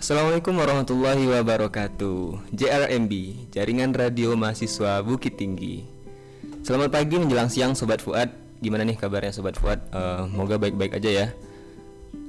Assalamualaikum 0.00 0.56
warahmatullahi 0.56 1.28
wabarakatuh. 1.28 2.48
JRMB, 2.56 3.12
Jaringan 3.52 3.92
Radio 3.92 4.32
Mahasiswa 4.32 5.04
Bukit 5.04 5.36
Tinggi. 5.36 5.84
Selamat 6.64 6.88
pagi 6.88 7.20
menjelang 7.20 7.52
siang 7.52 7.76
Sobat 7.76 8.00
Fuad. 8.00 8.32
Gimana 8.64 8.88
nih 8.88 8.96
kabarnya 8.96 9.28
Sobat 9.28 9.60
Fuad? 9.60 9.76
Uh, 9.92 10.24
moga 10.32 10.56
baik-baik 10.56 10.96
aja 10.96 11.10
ya. 11.12 11.26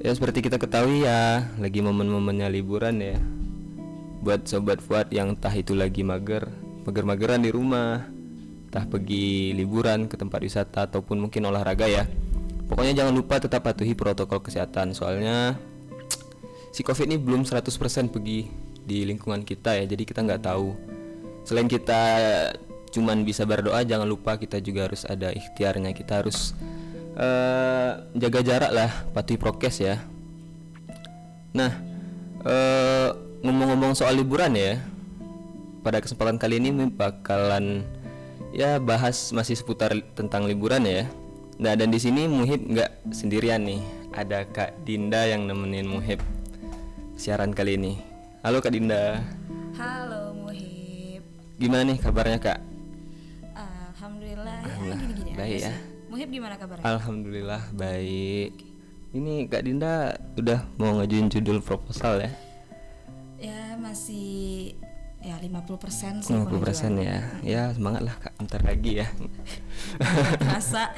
Ya 0.04 0.12
seperti 0.12 0.44
kita 0.44 0.60
ketahui 0.60 1.08
ya 1.08 1.48
Lagi 1.64 1.80
momen-momennya 1.80 2.52
liburan 2.52 3.00
ya. 3.00 3.16
Buat 4.20 4.52
Sobat 4.52 4.84
Fuad 4.84 5.08
yang 5.16 5.40
entah 5.40 5.56
itu 5.56 5.72
lagi 5.72 6.04
mager 6.04 6.52
Mager-mageran 6.84 7.40
di 7.40 7.56
rumah 7.56 8.04
Entah 8.68 8.84
pergi 8.84 9.56
liburan 9.56 10.12
ke 10.12 10.20
tempat 10.20 10.44
wisata 10.44 10.92
Ataupun 10.92 11.24
mungkin 11.24 11.48
olahraga 11.48 11.88
ya. 11.88 12.04
Pokoknya 12.68 13.00
jangan 13.00 13.16
lupa 13.16 13.40
tetap 13.40 13.64
patuhi 13.64 13.96
protokol 13.96 14.44
kesehatan. 14.44 14.92
Soalnya 14.92 15.56
si 16.72 16.82
covid 16.88 17.06
ini 17.12 17.20
belum 17.20 17.44
100% 17.44 17.68
pergi 18.08 18.48
di 18.82 19.04
lingkungan 19.06 19.44
kita 19.44 19.78
ya. 19.78 19.86
Jadi 19.86 20.04
kita 20.08 20.24
nggak 20.24 20.44
tahu. 20.48 20.74
Selain 21.46 21.68
kita 21.68 22.02
cuman 22.92 23.24
bisa 23.24 23.48
berdoa 23.48 23.84
jangan 23.88 24.08
lupa 24.08 24.36
kita 24.36 24.60
juga 24.64 24.88
harus 24.90 25.04
ada 25.06 25.30
ikhtiarnya. 25.32 25.92
Kita 25.92 26.24
harus 26.24 26.56
uh, 27.20 28.08
jaga 28.16 28.40
jarak 28.42 28.72
lah 28.72 28.92
patuhi 29.12 29.38
prokes 29.38 29.84
ya. 29.84 30.00
Nah 31.52 31.72
uh, 32.48 33.10
ngomong-ngomong 33.44 33.94
soal 33.94 34.16
liburan 34.16 34.56
ya 34.56 34.80
pada 35.82 35.98
kesempatan 35.98 36.38
kali 36.38 36.62
ini 36.62 36.70
bakalan 36.94 37.82
ya 38.54 38.78
bahas 38.78 39.34
masih 39.34 39.60
seputar 39.60 39.92
tentang 40.16 40.48
liburan 40.48 40.88
ya. 40.88 41.04
Nah 41.62 41.78
dan 41.78 41.94
di 41.94 42.00
sini 42.02 42.26
Muhib 42.26 42.64
nggak 42.64 43.12
sendirian 43.12 43.62
nih. 43.68 43.84
Ada 44.12 44.44
Kak 44.44 44.84
Dinda 44.84 45.24
yang 45.24 45.48
nemenin 45.48 45.88
Muhib 45.88 46.20
siaran 47.22 47.54
kali 47.54 47.78
ini. 47.78 47.94
Halo 48.42 48.66
Kak 48.66 48.74
Dinda. 48.74 49.22
Halo 49.78 50.34
Muhib. 50.34 51.22
Gimana 51.62 51.86
nih 51.86 52.02
kabarnya 52.02 52.42
Kak? 52.42 52.60
Alhamdulillah. 53.54 54.66
Alhamdulillah. 54.66 54.98
Gini 54.98 55.14
-gini 55.14 55.32
baik 55.38 55.60
ya. 55.62 55.74
Muhib 56.10 56.34
gimana 56.34 56.58
kabarnya? 56.58 56.82
Alhamdulillah 56.82 57.62
baik. 57.78 58.58
Ini 59.14 59.46
Kak 59.54 59.62
Dinda 59.70 60.18
udah 60.34 60.66
mau 60.82 60.98
ngajuin 60.98 61.30
judul 61.30 61.62
proposal 61.62 62.26
ya? 62.26 62.32
Ya 63.38 63.78
masih 63.78 64.74
ya 65.22 65.38
50% 65.38 66.26
sih 66.26 66.34
50% 66.34 66.58
persen 66.58 66.98
ya. 67.06 67.22
Ya 67.46 67.70
semangat 67.70 68.02
lah 68.02 68.18
Kak, 68.18 68.34
bentar 68.42 68.66
lagi 68.66 69.06
ya. 69.06 69.08
Terasa. 70.42 70.90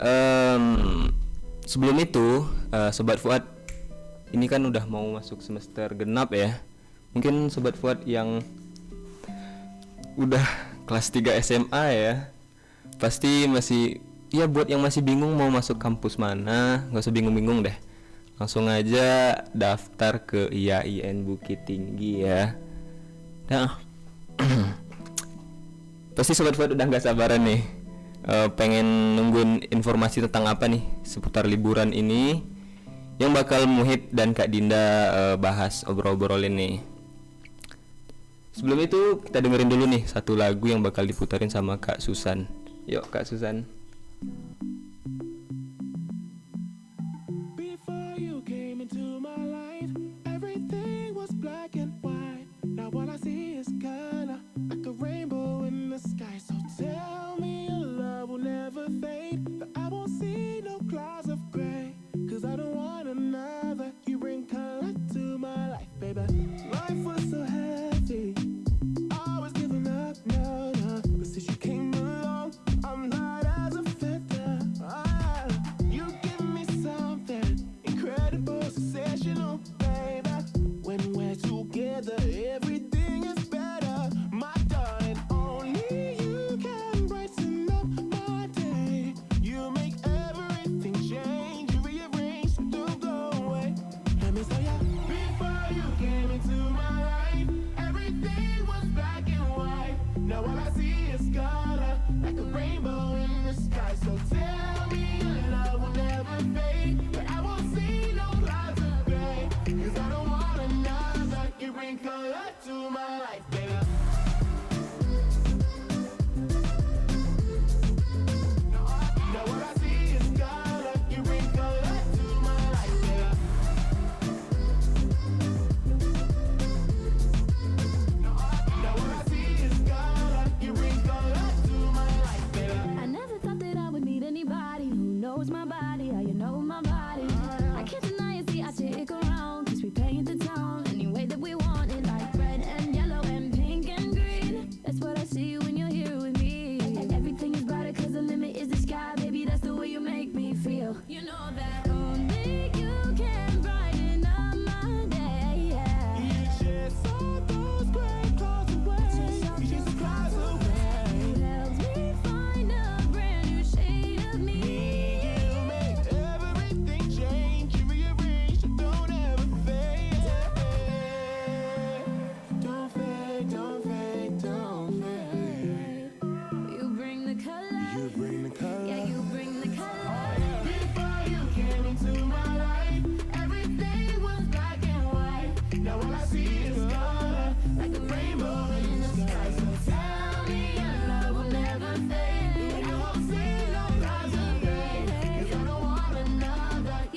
um, 0.00 0.64
sebelum 1.68 2.00
itu 2.00 2.48
uh, 2.72 2.88
sobat 2.96 3.20
Fuad 3.20 3.55
ini 4.34 4.46
kan 4.50 4.62
udah 4.66 4.82
mau 4.90 5.06
masuk 5.14 5.38
semester 5.44 5.94
genap 5.94 6.34
ya. 6.34 6.58
Mungkin 7.14 7.48
sobat 7.52 7.78
Fuad 7.78 8.02
yang 8.08 8.42
udah 10.16 10.42
kelas 10.88 11.12
3 11.12 11.36
SMA 11.44 11.84
ya 11.92 12.14
pasti 12.96 13.44
masih 13.44 14.00
ya 14.32 14.48
buat 14.48 14.64
yang 14.64 14.80
masih 14.80 15.04
bingung 15.04 15.36
mau 15.36 15.52
masuk 15.52 15.76
kampus 15.76 16.16
mana 16.16 16.88
nggak 16.88 17.04
usah 17.04 17.14
bingung-bingung 17.14 17.62
deh. 17.62 17.76
Langsung 18.36 18.68
aja 18.68 19.40
daftar 19.56 20.20
ke 20.24 20.52
IAIN 20.52 21.24
Bukit 21.24 21.64
Tinggi 21.64 22.24
ya. 22.24 22.56
Nah 23.48 23.78
pasti 26.16 26.32
sobat 26.32 26.56
Fuad 26.56 26.72
udah 26.72 26.86
nggak 26.88 27.04
sabaran 27.04 27.44
nih 27.44 27.62
uh, 28.26 28.48
pengen 28.52 29.16
nungguin 29.16 29.70
informasi 29.70 30.24
tentang 30.26 30.50
apa 30.50 30.66
nih 30.66 30.82
seputar 31.06 31.46
liburan 31.46 31.94
ini 31.94 32.55
yang 33.16 33.32
bakal 33.32 33.64
Muhib 33.64 34.12
dan 34.12 34.36
Kak 34.36 34.52
Dinda 34.52 34.84
uh, 35.12 35.36
bahas 35.40 35.84
obrol-obrol 35.88 36.44
ini. 36.44 36.84
Sebelum 38.56 38.78
itu 38.80 39.20
kita 39.20 39.44
dengerin 39.44 39.68
dulu 39.68 39.84
nih 39.84 40.08
satu 40.08 40.32
lagu 40.32 40.68
yang 40.68 40.80
bakal 40.80 41.04
diputarin 41.04 41.52
sama 41.52 41.76
Kak 41.76 42.00
Susan. 42.00 42.48
Yuk 42.88 43.08
Kak 43.12 43.28
Susan. 43.28 43.68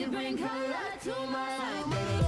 bring 0.09 0.37
color 0.37 0.75
to 1.03 1.13
my 1.27 1.81
life. 1.83 2.18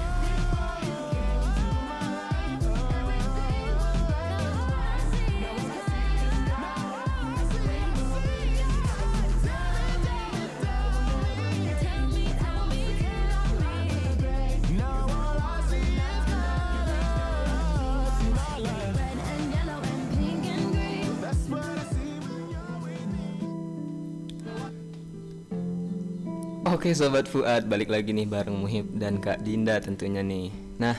Oke 26.81 26.98
sobat 26.98 27.30
Fuad, 27.30 27.69
balik 27.69 27.94
lagi 27.94 28.10
nih 28.10 28.25
bareng 28.25 28.57
Muhib 28.57 28.98
dan 28.98 29.22
Kak 29.22 29.45
Dinda 29.45 29.78
tentunya 29.78 30.25
nih. 30.25 30.50
Nah, 30.81 30.98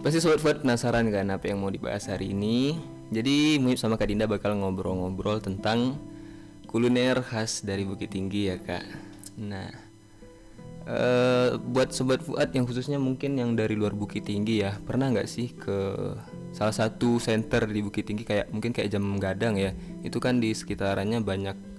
pasti 0.00 0.16
sobat 0.16 0.40
Fuad 0.40 0.64
penasaran 0.64 1.12
kan 1.12 1.28
apa 1.28 1.44
yang 1.52 1.60
mau 1.60 1.68
dibahas 1.68 2.08
hari 2.08 2.32
ini? 2.32 2.80
Jadi 3.12 3.60
Muhib 3.60 3.76
sama 3.76 4.00
Kak 4.00 4.08
Dinda 4.08 4.24
bakal 4.24 4.56
ngobrol-ngobrol 4.56 5.44
tentang 5.44 6.00
kuliner 6.64 7.20
khas 7.20 7.60
dari 7.60 7.84
Bukit 7.84 8.16
Tinggi 8.16 8.48
ya 8.48 8.56
Kak. 8.56 8.84
Nah, 9.44 9.68
eh, 10.88 11.52
buat 11.60 11.92
sobat 11.92 12.24
Fuad 12.24 12.56
yang 12.56 12.64
khususnya 12.64 12.96
mungkin 12.96 13.36
yang 13.36 13.52
dari 13.52 13.76
luar 13.76 13.92
Bukit 13.92 14.24
Tinggi 14.24 14.64
ya, 14.64 14.80
pernah 14.88 15.12
nggak 15.12 15.28
sih 15.28 15.52
ke 15.52 16.16
salah 16.56 16.72
satu 16.72 17.20
center 17.20 17.68
di 17.68 17.84
Bukit 17.84 18.08
Tinggi 18.08 18.24
kayak 18.24 18.48
mungkin 18.48 18.72
kayak 18.72 18.88
Jam 18.88 19.04
Gadang 19.20 19.60
ya? 19.60 19.76
Itu 20.00 20.16
kan 20.16 20.40
di 20.40 20.56
sekitarannya 20.56 21.20
banyak 21.20 21.71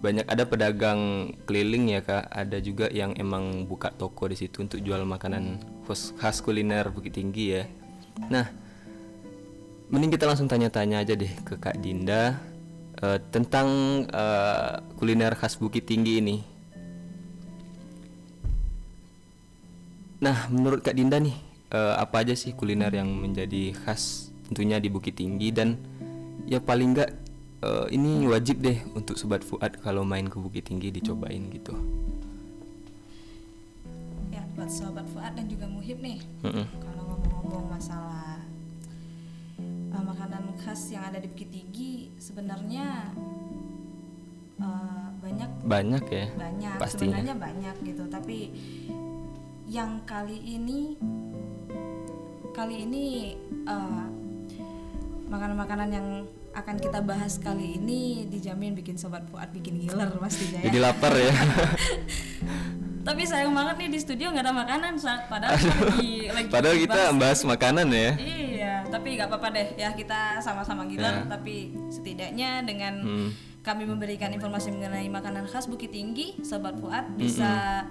banyak 0.00 0.24
ada 0.24 0.48
pedagang 0.48 1.32
keliling 1.44 1.92
ya 1.92 2.00
kak. 2.00 2.32
Ada 2.32 2.58
juga 2.64 2.88
yang 2.88 3.12
emang 3.20 3.68
buka 3.68 3.92
toko 3.92 4.32
di 4.32 4.36
situ 4.36 4.64
untuk 4.64 4.80
jual 4.80 5.04
makanan 5.04 5.60
khas, 6.16 6.40
kuliner 6.40 6.88
Bukit 6.88 7.20
Tinggi 7.20 7.60
ya. 7.60 7.68
Nah 8.32 8.48
mending 9.92 10.16
kita 10.16 10.24
langsung 10.24 10.48
tanya-tanya 10.48 11.04
aja 11.04 11.12
deh 11.12 11.30
ke 11.44 11.60
kak 11.60 11.82
Dinda 11.84 12.40
eh, 12.96 13.18
tentang 13.28 13.68
eh, 14.08 14.80
kuliner 14.96 15.36
khas 15.36 15.60
Bukit 15.60 15.84
Tinggi 15.84 16.16
ini. 16.16 16.36
Nah 20.24 20.48
menurut 20.48 20.80
kak 20.80 20.96
Dinda 20.96 21.20
nih 21.20 21.36
eh, 21.76 21.94
apa 22.00 22.24
aja 22.24 22.32
sih 22.32 22.56
kuliner 22.56 22.90
yang 22.96 23.12
menjadi 23.12 23.76
khas 23.76 24.32
tentunya 24.48 24.80
di 24.80 24.88
Bukit 24.88 25.20
Tinggi? 25.20 25.52
Dan 25.52 25.76
ya 26.48 26.56
paling 26.56 26.96
nggak 26.96 27.19
eh, 27.60 27.86
ini 27.92 28.26
wajib 28.26 28.60
deh 28.60 28.80
untuk 28.92 29.16
sobat 29.16 29.44
Fuad 29.44 29.76
kalau 29.80 30.02
main 30.02 30.26
ke 30.26 30.36
Bukit 30.36 30.68
Tinggi 30.68 30.88
dicobain 30.90 31.48
gitu. 31.52 31.76
Ya, 34.30 34.42
buat 34.54 34.70
sobat 34.70 35.06
Fuad 35.10 35.34
dan 35.34 35.46
juga 35.46 35.66
Muhib 35.66 35.98
nih. 35.98 36.20
Mm-mm. 36.44 36.66
Kalau 36.80 37.02
ngomong-ngomong 37.10 37.66
masalah 37.68 38.38
uh, 39.92 40.04
makanan 40.04 40.54
khas 40.60 40.88
yang 40.88 41.04
ada 41.04 41.18
di 41.18 41.28
Bukit 41.28 41.50
Tinggi, 41.50 42.14
sebenarnya 42.16 43.10
uh, 44.62 45.08
banyak 45.20 45.50
Banyak 45.66 46.04
ya. 46.08 46.26
banyak 46.34 46.76
Pastinya. 46.78 47.18
sebenarnya 47.20 47.34
banyak 47.36 47.76
gitu 47.84 48.04
tapi 48.08 48.38
yang 49.70 50.02
kali 50.02 50.34
ini 50.34 50.98
kali 52.50 52.82
ini 52.82 53.36
uh, 53.64 54.08
makanan-makanan 55.30 55.88
yang 55.94 56.08
akan 56.52 56.76
kita 56.76 56.98
bahas 57.00 57.36
kali 57.36 57.76
ini 57.76 58.02
dijamin 58.26 58.74
bikin 58.74 58.94
sobat 58.94 59.22
Fuad 59.24 59.50
bikin 59.50 59.78
giler 59.78 60.10
pastinya 60.12 60.58
ya 60.58 60.66
Jadi 60.66 60.78
lapar 60.78 61.14
ya. 61.14 61.30
tapi 63.00 63.22
sayang 63.24 63.50
banget 63.50 63.74
nih 63.78 63.88
di 63.88 63.98
studio 63.98 64.28
nggak 64.28 64.44
ada 64.44 64.54
makanan 64.54 64.92
saat 64.96 65.24
padahal 65.26 65.56
lagi 65.56 66.28
lagi 66.28 66.48
Padahal 66.48 66.76
kita 66.76 67.00
bahas- 67.08 67.16
bahas 67.16 67.40
makanan 67.44 67.86
ya. 67.88 68.10
Iya, 68.14 68.74
tapi 68.86 69.08
nggak 69.14 69.26
apa-apa 69.26 69.48
deh 69.50 69.68
ya 69.74 69.90
kita 69.92 70.20
sama-sama 70.38 70.84
giler, 70.84 71.14
Ya. 71.16 71.24
tapi 71.26 71.56
setidaknya 71.88 72.60
dengan 72.60 72.94
Hmm. 72.98 73.28
kami 73.60 73.84
memberikan 73.84 74.28
informasi 74.28 74.68
mengenai 74.70 75.06
makanan 75.06 75.46
khas 75.46 75.64
Bukit 75.64 75.90
Tinggi, 75.90 76.36
Sobat 76.40 76.76
Fuad 76.76 77.14
bisa 77.14 77.84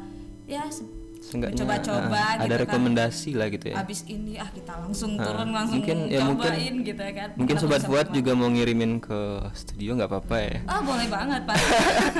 ya 0.45 0.63
se- 0.67 0.85
Seenggaknya, 0.85 0.98
mencoba-coba 1.29 2.15
ah, 2.17 2.31
gitu 2.35 2.45
ada 2.45 2.55
kan. 2.55 2.63
rekomendasi 2.63 3.31
lah 3.35 3.47
gitu 3.47 3.65
ya. 3.69 3.75
Abis 3.77 3.99
ini 4.05 4.33
ah 4.35 4.49
kita 4.49 4.73
langsung 4.73 5.13
Ah, 5.15 5.23
turun 5.23 5.49
langsung 5.51 5.79
mungkin- 5.79 6.07
ya 6.07 6.19
cobain 6.23 6.31
mungkin- 6.31 6.75
gitu 6.83 7.01
ya 7.01 7.13
kan. 7.13 7.29
Mungkin 7.35 7.55
Kita 7.55 7.61
sobat 7.61 7.81
menikmati. 7.83 8.15
juga 8.15 8.31
mau 8.33 8.49
ngirimin 8.49 8.91
ke 8.97 9.19
studio 9.53 9.89
nggak 9.95 10.09
apa-apa 10.09 10.35
ya. 10.39 10.55
Ah 10.65 10.79
boleh 10.79 11.07
banget 11.07 11.41
pak. 11.43 11.57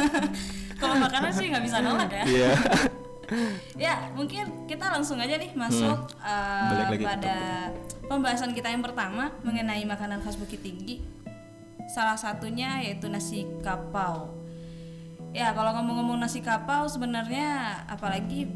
Kalau 0.81 0.95
makanan 0.97 1.31
sih 1.31 1.45
nggak 1.47 1.63
bisa 1.63 1.77
nolak 1.79 2.09
ya. 2.09 2.23
Iya. 2.23 2.51
ya 3.85 3.95
mungkin 4.11 4.65
kita 4.65 4.89
langsung 4.89 5.17
aja 5.17 5.37
nih 5.37 5.53
masuk 5.53 5.97
uh, 6.17 6.29
Hmm. 6.59 6.69
Balik 6.71 6.85
lagi 6.89 6.97
ke 6.97 7.07
pada 7.07 7.37
pembahasan 8.05 8.51
kita 8.51 8.67
yang 8.67 8.81
pertama 8.81 9.29
mengenai 9.41 9.85
makanan 9.85 10.19
khas 10.19 10.35
Bukit 10.35 10.59
Tinggi. 10.59 11.01
Salah 11.87 12.15
satunya 12.15 12.79
yaitu 12.79 13.07
nasi 13.07 13.45
kapau. 13.59 14.33
Ya 15.29 15.53
kalau 15.53 15.73
ngomong-ngomong 15.73 16.17
nasi 16.17 16.39
kapau 16.39 16.85
sebenarnya 16.85 17.45
apalagi 17.85 18.49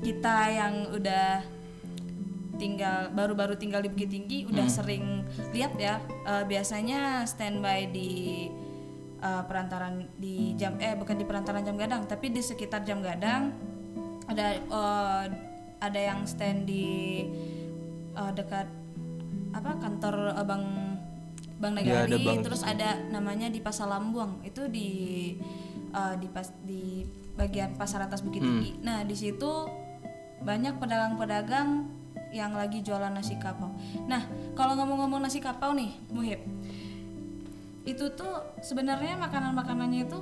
kita 0.00 0.36
yang 0.48 0.74
udah 0.90 1.44
tinggal 2.56 3.08
baru-baru 3.10 3.56
tinggal 3.56 3.80
di 3.80 3.88
Bukit 3.88 4.12
Tinggi 4.12 4.44
udah 4.44 4.68
Hmm. 4.68 4.76
sering 4.76 5.04
lihat 5.52 5.72
ya 5.76 5.96
eh, 6.26 6.44
biasanya 6.44 7.24
standby 7.24 7.88
di 7.88 8.10
eh, 9.16 9.42
perantaran 9.48 10.08
di 10.16 10.52
jam 10.56 10.76
eh 10.76 10.92
bukan 10.92 11.16
di 11.16 11.24
perantaran 11.24 11.64
jam 11.64 11.76
gadang 11.76 12.04
tapi 12.04 12.28
di 12.28 12.40
sekitar 12.40 12.84
jam 12.84 13.00
gadang 13.00 13.56
ada 14.28 14.60
eh, 14.60 15.24
ada 15.80 16.00
yang 16.00 16.28
stand 16.28 16.68
di 16.68 17.24
eh, 18.12 18.32
dekat 18.32 18.68
apa 19.50 19.70
kantor 19.80 20.36
eh, 20.36 20.44
Bang 20.44 20.64
Bang 21.56 21.76
Ya, 21.76 22.04
Nagari 22.04 22.12
ada 22.12 22.16
Bang 22.24 22.40
terus 22.40 22.64
ada 22.64 22.96
namanya 23.08 23.48
di 23.48 23.60
Pasar 23.60 23.88
Lambuang 23.88 24.44
itu 24.44 24.68
di 24.68 24.88
eh, 25.90 26.14
di 26.16 26.26
pas 26.28 26.48
di 26.60 27.04
bagian 27.36 27.72
pasar 27.72 28.04
atas 28.04 28.20
Bukit 28.20 28.44
Tinggi. 28.44 28.76
Nah 28.84 29.00
di 29.00 29.16
situ 29.16 29.48
banyak 30.40 30.76
pedagang-pedagang 30.80 31.88
yang 32.30 32.54
lagi 32.54 32.80
jualan 32.80 33.10
nasi 33.10 33.36
kapau. 33.36 33.74
Nah 34.06 34.24
kalau 34.54 34.78
ngomong-ngomong 34.78 35.20
nasi 35.22 35.42
kapau 35.42 35.74
nih, 35.74 35.94
Muhib, 36.14 36.40
itu 37.84 38.04
tuh 38.14 38.34
sebenarnya 38.62 39.18
makanan-makanannya 39.18 40.06
itu 40.06 40.18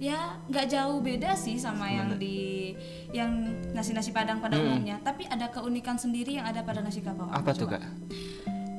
ya 0.00 0.40
nggak 0.48 0.66
jauh 0.72 0.98
beda 1.04 1.36
sih 1.36 1.60
sama 1.60 1.92
yang 1.92 2.16
di 2.16 2.72
yang 3.12 3.52
nasi-nasi 3.76 4.14
padang 4.14 4.40
pada 4.40 4.56
umumnya, 4.56 5.02
tapi 5.02 5.26
ada 5.28 5.50
keunikan 5.50 5.98
sendiri 5.98 6.38
yang 6.40 6.46
ada 6.46 6.62
pada 6.64 6.80
nasi 6.80 7.02
kapau. 7.04 7.28
Apa 7.28 7.52
tuh 7.52 7.66
coba? 7.68 7.82
kak? 7.82 7.84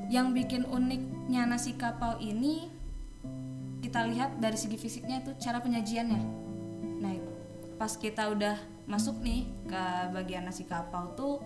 Yang 0.10 0.28
bikin 0.44 0.64
uniknya 0.68 1.46
nasi 1.46 1.76
kapau 1.76 2.18
ini 2.18 2.72
kita 3.84 4.08
lihat 4.08 4.40
dari 4.40 4.56
segi 4.56 4.80
fisiknya 4.80 5.20
itu 5.20 5.36
cara 5.36 5.60
penyajiannya. 5.60 6.22
Nah, 7.04 7.14
pas 7.76 7.92
kita 8.00 8.31
udah 8.31 8.56
masuk 8.83 9.19
nih 9.19 9.45
ke 9.66 9.83
bagian 10.11 10.44
nasi 10.44 10.64
kapau 10.64 11.14
tuh 11.14 11.40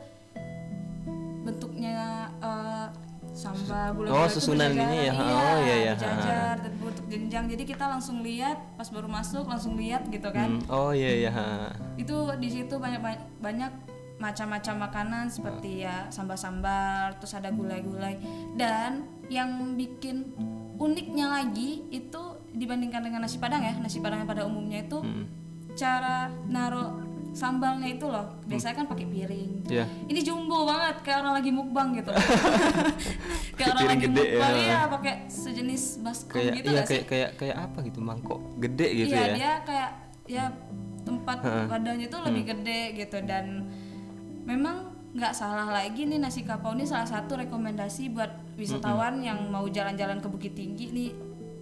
bentuknya 1.42 1.98
eh, 2.40 2.88
sambal 3.32 3.92
gula 3.94 4.08
Oh, 4.16 4.28
susunan 4.28 4.72
ini 4.72 5.10
ya. 5.10 5.14
Oh, 5.14 5.58
iya, 5.60 5.76
iya. 5.82 5.94
berjajar 5.94 6.56
dan 6.58 6.74
bentuk 6.74 7.06
jenjang. 7.08 7.46
Jadi 7.48 7.64
kita 7.66 7.86
langsung 7.86 8.22
lihat 8.22 8.58
pas 8.74 8.88
baru 8.88 9.06
masuk 9.06 9.46
langsung 9.46 9.76
lihat 9.76 10.08
gitu 10.08 10.26
kan 10.28 10.58
Hmm, 10.58 10.66
Oh 10.68 10.90
iya 10.90 11.12
iya. 11.20 11.32
ha. 11.32 11.70
itu 11.96 12.12
di 12.38 12.50
situ 12.50 12.76
banyak 12.76 13.02
banyak 13.40 13.72
macam-macam 14.16 14.76
makanan 14.82 15.26
seperti 15.28 15.84
ya 15.84 16.08
sambal-sambal 16.08 17.20
terus 17.20 17.36
ada 17.36 17.52
gulai-gulai 17.52 18.16
dan 18.56 19.04
yang 19.28 19.52
bikin 19.76 20.32
uniknya 20.76 21.28
lagi 21.30 21.84
itu 21.90 22.24
dibandingkan 22.50 23.04
dengan 23.04 23.20
nasi 23.22 23.36
padang 23.36 23.60
ya 23.60 23.76
nasi 23.76 24.00
padang 24.00 24.24
yang 24.24 24.30
pada 24.30 24.44
umumnya 24.44 24.82
itu 24.82 24.98
Hmm. 24.98 25.28
cara 25.76 26.32
naruh 26.48 27.04
sambalnya 27.36 27.92
itu 27.92 28.08
loh. 28.08 28.40
Biasanya 28.44 28.74
kan 28.74 28.86
pakai 28.88 29.06
piring. 29.06 29.52
Iya. 29.66 29.84
ini 30.08 30.20
jumbo 30.22 30.64
banget 30.64 31.04
kayak 31.04 31.20
orang 31.20 31.34
lagi 31.36 31.52
mukbang 31.52 31.92
gitu. 31.94 32.16
Kayak 33.56 33.70
orang 33.70 33.76
Piring 33.78 33.88
lagi 33.90 34.06
gede 34.06 34.16
ya. 34.16 34.32
mukbang. 34.32 34.56
ya. 34.58 34.80
Pakai 34.88 35.14
sejenis 35.28 35.84
baskom 36.00 36.34
Kayak 36.34 36.52
gitu 36.54 36.66
iya 36.66 36.74
nggak 36.74 36.86
sih? 36.86 36.94
kayak 36.94 37.06
kayak 37.06 37.30
kayak 37.36 37.56
apa 37.62 37.78
gitu 37.84 38.00
mangkok 38.00 38.40
gede 38.58 38.88
gitu 38.96 39.12
Iya, 39.12 39.22
ya. 39.22 39.34
dia 39.34 39.52
kayak 39.62 39.90
ya 40.26 40.46
tempat 41.02 41.38
wadahnya 41.70 42.08
tuh 42.08 42.22
lebih 42.24 42.44
gede 42.48 42.82
gitu. 42.98 43.18
Dan 43.22 43.46
memang 44.44 44.76
nggak 45.12 45.32
salah 45.32 45.68
lagi 45.70 46.04
nih 46.04 46.18
nasi 46.18 46.44
kapau 46.44 46.72
ini 46.72 46.84
salah 46.84 47.08
satu 47.08 47.36
rekomendasi 47.38 48.12
buat 48.12 48.28
wisatawan 48.56 49.20
yang 49.20 49.48
mau 49.48 49.64
jalan-jalan 49.66 50.20
ke 50.20 50.28
Bukit 50.28 50.54
Tinggi 50.54 50.92
nih 50.92 51.10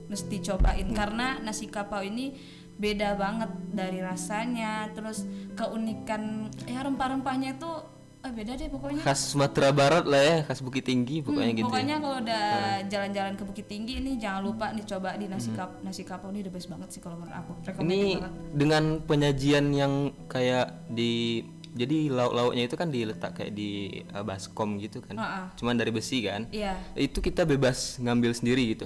mesti 0.05 0.37
cobain. 0.39 0.89
Karena 0.91 1.37
nasi 1.39 1.65
kapau 1.65 2.01
ini 2.01 2.33
beda 2.75 3.15
banget 3.15 3.51
dari 3.69 3.99
rasanya 3.99 4.89
terus 4.91 5.23
keunikan 5.53 6.47
ya 6.65 6.81
rempah-rempahnya 6.81 7.55
itu 7.55 7.71
eh, 8.19 8.31
beda 8.31 8.55
deh 8.55 8.67
pokoknya 8.67 9.01
Khas 9.03 9.29
Sumatera 9.29 9.69
Barat 9.69 10.03
lah 10.03 10.19
ya, 10.19 10.37
khas 10.43 10.59
Bukit 10.59 10.83
Tinggi 10.83 11.21
pokoknya 11.21 11.51
Hmm, 11.51 11.59
gitu. 11.59 11.67
pokoknya 11.69 11.95
kalau 11.99 12.17
udah 12.19 12.45
jalan-jalan 12.87 13.33
ke 13.35 13.43
Bukit 13.43 13.65
Tinggi 13.67 13.93
ini 13.99 14.17
jangan 14.17 14.41
lupa 14.41 14.71
nih 14.71 14.83
coba 14.83 15.13
di 15.15 15.27
nasi 15.27 15.51
kap 15.51 15.79
nasi 15.81 16.01
kapau 16.01 16.31
ini 16.31 16.41
the 16.41 16.49
best 16.49 16.67
banget 16.67 16.89
sih 16.89 16.99
kalau 16.99 17.19
menurut 17.19 17.35
aku 17.35 17.51
Recommended 17.61 17.93
Ini 17.93 18.11
banget 18.17 18.33
dengan 18.53 18.83
penyajian 19.03 19.65
yang 19.71 19.93
kayak 20.25 20.67
di 20.89 21.43
jadi 21.73 22.05
lauk-lauknya 22.07 22.63
itu 22.63 22.75
kan 22.77 22.87
diletak 22.87 23.33
kayak 23.33 23.49
di 23.51 23.69
uh, 24.13 24.21
baskom 24.21 24.77
gitu 24.77 25.01
kan. 25.01 25.17
Heeh. 25.17 25.45
Cuman 25.57 25.73
dari 25.73 25.89
besi 25.89 26.21
kan. 26.21 26.45
Iya. 26.53 26.77
Itu 26.93 27.17
kita 27.17 27.49
bebas 27.49 27.97
ngambil 27.97 28.29
sendiri 28.29 28.77
gitu. 28.77 28.85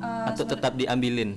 Eh, 0.00 0.24
Atau 0.24 0.48
tetap 0.48 0.72
diambilin. 0.72 1.36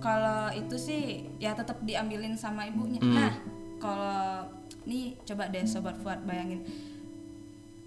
Kalau 0.00 0.52
itu 0.52 0.76
sih 0.76 1.26
ya 1.40 1.56
tetap 1.56 1.80
diambilin 1.82 2.36
sama 2.36 2.68
ibunya. 2.68 3.00
Hmm. 3.00 3.14
Nah, 3.14 3.32
kalau 3.80 4.48
nih 4.86 5.18
coba 5.26 5.50
deh 5.50 5.66
sobat 5.66 5.98
Fuad 6.00 6.22
bayangin. 6.24 6.62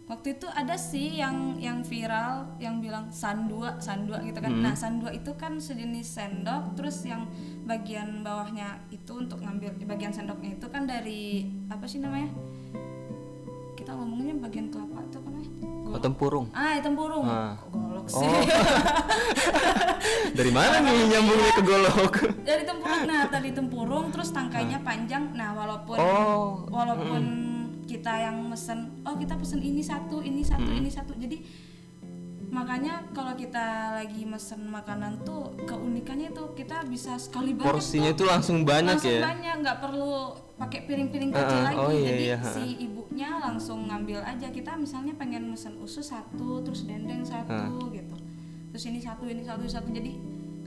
Waktu 0.09 0.41
itu 0.41 0.49
ada 0.49 0.73
sih 0.73 1.21
yang 1.21 1.61
yang 1.61 1.85
viral 1.85 2.57
yang 2.57 2.81
bilang 2.81 3.13
sandua 3.13 3.77
sandua 3.77 4.25
gitu 4.25 4.41
kan. 4.41 4.57
Nah 4.57 4.73
sandua 4.73 5.13
itu 5.13 5.37
kan 5.37 5.61
sejenis 5.61 6.17
sendok 6.17 6.73
terus 6.73 7.05
yang 7.05 7.29
bagian 7.69 8.25
bawahnya 8.25 8.81
itu 8.89 9.13
untuk 9.13 9.45
ngambil 9.45 9.77
bagian 9.85 10.09
sendoknya 10.09 10.57
itu 10.57 10.65
kan 10.65 10.89
dari 10.89 11.45
apa 11.69 11.85
sih 11.85 12.01
namanya? 12.01 12.33
Kita 13.77 13.93
ngomongnya 13.93 14.41
bagian 14.41 14.73
kelapa 14.73 15.05
itu 15.05 15.21
Oh, 15.89 15.97
tempurung. 15.97 16.47
ah 16.53 16.77
tempurung. 16.77 17.25
Ah. 17.25 17.57
Golok 17.73 18.07
sih? 18.07 18.21
Oh. 18.21 18.41
Dari 20.37 20.51
mana 20.53 20.79
nih 20.85 21.09
nyambungnya 21.09 21.51
ke 21.57 21.63
golok? 21.65 22.13
dari 22.45 22.63
tempurung. 22.63 23.03
Nah 23.09 23.25
tadi 23.33 23.49
tempurung 23.51 24.05
terus 24.13 24.29
tangkainya 24.29 24.79
panjang. 24.85 25.33
Nah 25.33 25.57
walaupun 25.57 25.97
Oh, 25.97 26.63
walaupun 26.69 27.23
kita 27.89 28.13
yang 28.21 28.37
mesen 28.45 29.01
oh 29.01 29.17
kita 29.17 29.33
pesen 29.33 29.65
ini 29.65 29.81
satu 29.81 30.21
ini 30.21 30.45
satu 30.45 30.69
ini 30.69 30.89
satu. 30.93 31.17
Jadi 31.17 31.41
makanya 32.49 33.05
kalau 33.13 33.37
kita 33.37 33.93
lagi 34.01 34.25
mesen 34.25 34.65
makanan 34.73 35.21
tuh 35.21 35.53
keunikannya 35.69 36.33
tuh 36.33 36.57
kita 36.57 36.81
bisa 36.89 37.21
sekali 37.21 37.53
banyak 37.53 37.69
Porsinya 37.69 38.11
tuh. 38.13 38.17
itu 38.17 38.23
langsung 38.25 38.57
banyak 38.65 38.97
langsung 38.97 39.13
ya. 39.13 39.21
banyak 39.21 39.55
nggak 39.61 39.77
perlu 39.77 40.33
pakai 40.57 40.79
piring-piring 40.89 41.31
kecil 41.31 41.61
ah. 41.61 41.65
lagi 41.69 41.77
Oh, 41.77 41.93
iya, 41.93 42.05
jadi 42.09 42.25
iya, 42.25 42.37
si 42.41 42.65
ibunya 42.89 43.29
langsung 43.37 43.85
ngambil 43.85 44.25
aja 44.25 44.49
kita 44.49 44.73
misalnya 44.75 45.13
pengen 45.15 45.53
mesen 45.53 45.77
usus 45.77 46.09
satu 46.09 46.65
terus 46.65 46.89
dendeng 46.89 47.21
satu 47.21 47.85
gitu 47.93 48.15
terus 48.73 48.83
ini 48.89 48.99
satu 48.99 49.29
ini 49.29 49.45
satu 49.45 49.63
satu 49.69 49.87
jadi 49.93 50.13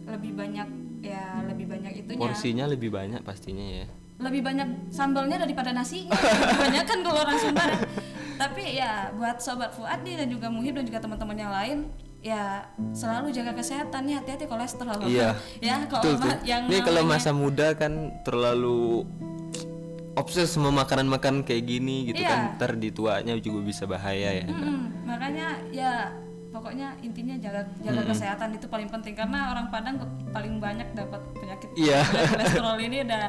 lebih 0.07 0.33
banyak 0.39 0.69
ya 1.03 1.43
lebih 1.51 1.67
banyak 1.67 2.07
itunya 2.07 2.23
Porsinya 2.23 2.65
lebih 2.71 2.95
banyak 2.95 3.21
pastinya 3.27 3.83
ya. 3.83 3.87
lebih 4.23 4.39
banyak 4.47 4.95
sambalnya 4.95 5.43
daripada 5.43 5.75
nasinya 5.75 6.15
banyak 6.63 6.85
kan 6.87 6.99
kalau 7.03 7.27
orang 7.27 7.39
Sumbar 7.43 7.69
ya. 7.75 7.79
tapi 8.35 8.63
ya 8.73 8.93
buat 9.13 9.39
sobat 9.39 9.73
Fuad 9.73 10.01
nih 10.01 10.17
dan 10.17 10.29
juga 10.29 10.47
Muhib 10.47 10.75
dan 10.75 10.85
juga 10.85 10.99
teman-teman 10.99 11.35
yang 11.35 11.51
lain 11.51 11.79
ya 12.19 12.63
selalu 12.93 13.31
jaga 13.31 13.51
kesehatan 13.53 14.01
nih 14.05 14.15
hati-hati 14.17 14.47
kolesterol 14.47 15.03
Iya. 15.03 15.35
ya 15.59 15.83
kalau 15.87 16.03
Betul 16.07 16.15
ma- 16.21 16.43
yang 16.43 16.63
Ini 16.65 16.79
kalau 16.81 17.03
masa 17.03 17.31
muda 17.31 17.75
kan 17.75 17.93
terlalu 18.23 19.03
obses 20.13 20.53
sama 20.53 20.71
makanan-makanan 20.71 21.43
kayak 21.43 21.65
gini 21.65 22.07
gitu 22.07 22.21
Iya. 22.21 22.29
kan. 22.29 22.41
Ntar 22.55 22.73
di 22.77 22.89
tuanya 22.91 23.35
juga 23.37 23.61
bisa 23.63 23.85
bahaya 23.85 24.31
ya. 24.35 24.47
Mm-mm. 24.47 25.03
makanya 25.03 25.47
ya 25.69 26.15
pokoknya 26.53 26.93
intinya 27.01 27.33
jaga 27.41 27.65
jaga 27.81 28.03
kesehatan 28.13 28.53
itu 28.55 28.69
paling 28.69 28.87
penting 28.87 29.17
karena 29.17 29.51
orang 29.51 29.73
Padang 29.73 29.97
paling 30.31 30.61
banyak 30.61 30.93
dapat 30.93 31.21
penyakit 31.33 31.69
Iya. 31.75 32.05
kolesterol 32.37 32.77
ini 32.79 32.97
udah 33.09 33.25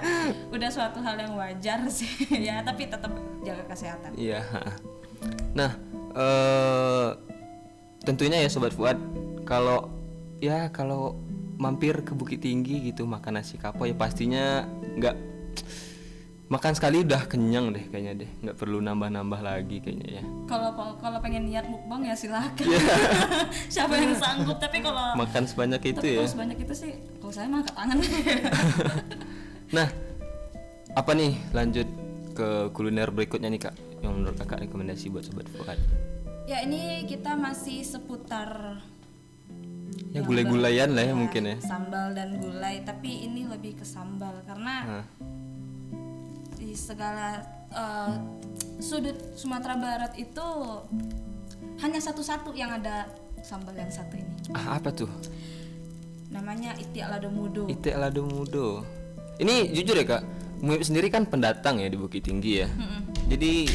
udah 0.52 0.70
suatu 0.70 1.00
hal 1.00 1.16
yang 1.16 1.34
wajar 1.34 1.80
sih 1.98 2.12
ya 2.36 2.60
tapi 2.62 2.92
tetap 2.92 3.16
jaga 3.42 3.64
kesehatan 3.66 4.12
Iya. 4.20 4.44
ha. 4.44 4.62
Nah, 5.56 5.72
eh 6.14 7.10
tentunya 8.04 8.44
ya 8.44 8.50
sobat 8.52 8.76
Fuad, 8.76 9.00
kalau 9.48 9.88
ya 10.44 10.68
kalau 10.76 11.16
mampir 11.56 12.04
ke 12.04 12.12
Bukit 12.12 12.44
Tinggi 12.44 12.92
gitu 12.92 13.08
makan 13.08 13.40
nasi 13.40 13.56
kapau 13.56 13.88
ya 13.88 13.96
pastinya 13.96 14.68
nggak 15.00 15.16
makan 16.54 16.72
sekali 16.72 17.02
udah 17.02 17.26
kenyang 17.26 17.72
deh 17.72 17.82
kayaknya 17.88 18.14
deh, 18.16 18.30
nggak 18.40 18.56
perlu 18.56 18.78
nambah-nambah 18.80 19.42
lagi 19.42 19.78
kayaknya 19.80 20.08
ya. 20.18 20.24
kalau 20.46 20.70
kalau 20.96 21.18
pengen 21.18 21.44
niat 21.46 21.66
mukbang 21.66 22.06
ya 22.06 22.14
silakan 22.14 22.62
Iya. 22.62 22.80
siapa 23.74 23.94
yang 23.96 24.14
sanggup 24.14 24.58
tapi 24.58 24.78
kalau 24.80 25.18
Makan 25.18 25.44
sebanyak 25.44 25.82
itu 25.84 25.98
tapi 25.98 26.14
ya. 26.14 26.18
kalau 26.20 26.30
sebanyak 26.32 26.58
itu 26.60 26.74
sih 26.76 26.92
kalau 27.18 27.34
saya 27.34 27.48
mah 27.48 27.60
angkat 27.60 27.76
tangan 27.76 27.98
Nah, 29.74 29.90
apa 30.94 31.12
nih 31.12 31.34
lanjut 31.50 31.88
ke 32.32 32.48
kuliner 32.70 33.10
berikutnya 33.10 33.50
nih 33.50 33.62
kak, 33.64 33.74
yang 34.00 34.14
menurut 34.14 34.38
kakak 34.38 34.62
rekomendasi 34.62 35.10
buat 35.10 35.26
sobat 35.26 35.50
Fuad? 35.50 35.82
ya 36.44 36.62
ini 36.62 37.04
kita 37.04 37.34
masih 37.34 37.82
seputar 37.82 38.78
Ya 40.10 40.22
gulai-gulayan 40.22 40.94
lah 40.94 41.04
ya 41.04 41.14
mungkin 41.14 41.42
ya. 41.44 41.58
sambal 41.60 42.14
dan 42.14 42.38
gulai 42.38 42.82
tapi 42.82 43.26
ini 43.26 43.46
lebih 43.46 43.74
ke 43.76 43.86
sambal 43.88 44.44
karena 44.44 45.02
di 46.74 46.80
segala 46.80 47.38
eh, 47.70 48.14
sudut 48.80 49.14
Sumatera 49.38 49.78
Barat 49.78 50.18
itu 50.18 50.48
hanya 51.78 52.02
satu-satu 52.02 52.50
yang 52.52 52.74
ada 52.74 53.06
sambal 53.40 53.78
yang 53.78 53.94
satu 53.94 54.18
ini 54.18 54.34
ah 54.52 54.82
apa 54.82 54.90
tuh? 54.90 55.10
namanya 56.28 56.74
itiak 56.74 57.14
lado 57.14 57.30
mudo 57.30 57.70
Ite 57.70 57.94
Lado 57.94 58.26
Mudo. 58.26 58.82
Ini 59.38 59.70
jujur 59.70 59.94
ya 59.94 60.06
kak, 60.08 60.24
Muib 60.62 60.82
sendiri 60.82 61.10
kan 61.10 61.26
pendatang 61.26 61.78
ya 61.78 61.86
di 61.86 61.94
Bukit 61.94 62.26
Tinggi 62.26 62.58
ya. 62.58 62.70
Jadi 63.26 63.70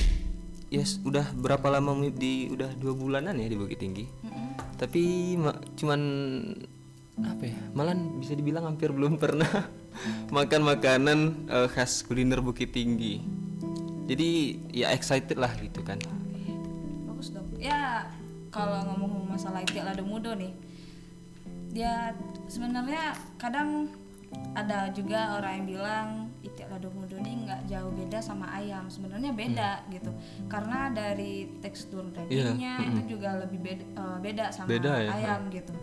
ya 0.66 0.82
s- 0.82 0.98
udah 1.00 1.30
berapa 1.34 1.66
lama 1.68 1.94
Muib 1.94 2.14
di 2.14 2.46
udah 2.48 2.74
dua 2.74 2.94
bulanan 2.94 3.34
ya 3.34 3.46
di 3.46 3.54
Bukit 3.54 3.78
Tinggi. 3.78 4.06
Tapi 4.74 5.02
ma- 5.34 5.58
cuman 5.74 6.00
apa 7.24 7.50
ya? 7.50 7.56
Malah 7.74 7.94
bisa 8.18 8.32
dibilang 8.34 8.64
hampir 8.68 8.94
belum 8.94 9.18
pernah 9.18 9.48
makan 10.36 10.62
makanan 10.62 11.18
eh, 11.50 11.68
khas 11.70 12.06
kuliner 12.06 12.38
Bukit 12.38 12.70
Tinggi. 12.70 13.22
Jadi 14.08 14.30
ya 14.72 14.94
excited 14.94 15.36
lah 15.36 15.52
gitu 15.58 15.84
kan. 15.84 16.00
bagus 17.04 17.34
dong. 17.34 17.48
Ya 17.58 18.08
kalau 18.48 18.80
ngomong 18.94 19.28
masalah 19.28 19.60
itiak 19.66 19.84
lado 19.84 20.04
mudo 20.06 20.32
nih. 20.32 20.54
Dia 21.68 22.16
sebenarnya 22.48 23.12
kadang 23.36 23.92
ada 24.56 24.92
juga 24.92 25.40
orang 25.40 25.60
yang 25.60 25.66
bilang 25.68 26.08
itiak 26.40 26.68
lado 26.72 26.88
mudo 26.92 27.16
ini 27.20 27.44
nggak 27.44 27.68
jauh 27.68 27.92
beda 27.92 28.18
sama 28.24 28.48
ayam. 28.56 28.88
Sebenarnya 28.88 29.36
beda 29.36 29.84
gitu. 29.92 30.08
Karena 30.48 30.88
dari 30.88 31.60
tekstur 31.60 32.08
dagingnya 32.08 32.80
itu 32.88 33.18
juga 33.18 33.44
lebih 33.44 33.60
beda, 33.60 33.84
eh, 33.84 34.18
beda 34.24 34.44
sama 34.56 34.68
Beda 34.72 34.92
ya, 35.04 35.10
ayam 35.12 35.52
gitu 35.52 35.74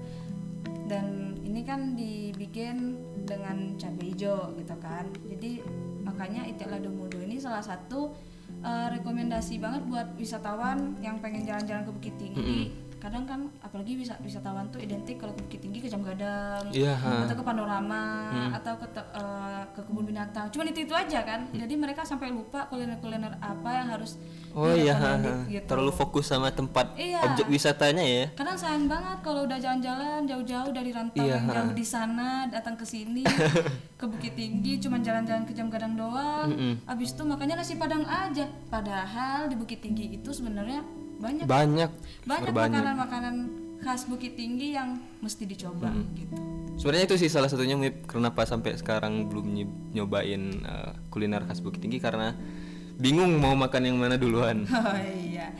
dan 0.86 1.38
ini 1.42 1.66
kan 1.66 1.98
dibikin 1.98 3.00
dengan 3.26 3.74
cabai 3.76 4.14
hijau 4.14 4.54
gitu 4.58 4.76
kan. 4.78 5.10
Jadi 5.26 5.66
makanya 6.06 6.46
itiak 6.46 6.70
lado 6.70 6.94
mudo 6.94 7.18
ini 7.20 7.42
salah 7.42 7.66
satu 7.66 8.14
eh, 8.62 8.88
rekomendasi 8.94 9.58
banget 9.58 9.82
buat 9.90 10.08
wisatawan 10.16 11.02
yang 11.02 11.18
pengen 11.20 11.44
jalan-jalan 11.44 11.84
ke 11.84 11.92
Bukit 11.92 12.16
Tinggi 12.22 12.85
kadang 13.06 13.30
kan 13.30 13.40
apalagi 13.62 14.02
bisa 14.02 14.18
wisatawan 14.18 14.66
tuh 14.74 14.82
identik 14.82 15.22
kalau 15.22 15.30
ke 15.38 15.46
Bukit 15.46 15.60
Tinggi 15.62 15.78
ke 15.78 15.86
Jam 15.86 16.02
Gadang 16.02 16.74
ha. 16.74 17.12
atau 17.30 17.36
ke 17.38 17.44
panorama 17.46 18.04
atau 18.50 18.74
ke 18.82 18.88
eh, 18.98 19.64
ke 19.78 19.82
kebun 19.86 20.10
binatang 20.10 20.50
cuman 20.50 20.74
itu 20.74 20.90
itu 20.90 20.94
aja 20.98 21.22
kan 21.22 21.46
jadi 21.54 21.74
mereka 21.78 22.02
sampai 22.02 22.34
lupa 22.34 22.66
kuliner-kuliner 22.66 23.38
apa 23.38 23.70
yang 23.70 23.88
harus 23.94 24.18
Oh 24.56 24.72
iya, 24.72 24.96
ha, 24.96 25.20
ha. 25.20 25.44
gitu. 25.52 25.68
terlalu 25.68 25.92
fokus 25.92 26.32
sama 26.32 26.48
tempat 26.48 26.96
Iya. 26.96 27.28
objek 27.28 27.52
wisatanya 27.52 28.00
ya. 28.00 28.26
Kadang 28.40 28.56
sayang 28.56 28.88
banget 28.88 29.20
kalau 29.20 29.44
udah 29.44 29.60
jalan-jalan 29.60 30.24
jauh-jauh 30.24 30.72
dari 30.72 30.96
rantau 30.96 31.28
Iya, 31.28 31.44
yang 31.44 31.52
jauh 31.52 31.76
di 31.76 31.84
sana 31.84 32.48
datang 32.48 32.80
ke 32.80 32.88
sini 32.88 33.28
ke 34.00 34.06
Bukit 34.08 34.40
Tinggi 34.40 34.80
cuman 34.80 35.04
jalan-jalan 35.04 35.44
ke 35.44 35.52
Jam 35.52 35.68
Gadang 35.68 36.00
doang. 36.00 36.56
Abis 36.88 37.12
itu 37.12 37.28
makanya 37.28 37.60
nasi 37.60 37.76
Padang 37.76 38.08
aja. 38.08 38.48
Padahal 38.72 39.52
di 39.52 39.60
Bukit 39.60 39.84
Tinggi 39.84 40.16
itu 40.16 40.32
sebenarnya 40.32 40.88
banyak 41.20 41.46
Banyak, 41.48 41.90
banyak 42.26 42.82
makanan-makanan 42.82 43.36
khas 43.86 44.10
Bukit 44.10 44.34
Tinggi 44.34 44.74
yang 44.74 44.98
mesti 45.22 45.46
dicoba 45.46 45.94
gitu. 46.18 46.36
Sebenarnya 46.76 47.06
itu 47.08 47.16
sih 47.22 47.30
salah 47.32 47.48
satunya 47.48 47.78
Mip, 47.80 48.10
kenapa 48.10 48.44
sampai 48.44 48.76
sekarang 48.76 49.30
belum 49.32 49.46
nyobain 49.96 50.44
eh, 50.66 50.92
kuliner 51.14 51.46
khas 51.48 51.62
Bukit 51.62 51.80
Tinggi 51.86 52.02
karena 52.02 52.36
bingung 53.00 53.38
mau 53.40 53.54
makan 53.56 53.82
yang 53.86 53.98
mana 54.00 54.16
duluan. 54.20 54.66
Oh 54.74 54.98
iya. 55.00 55.52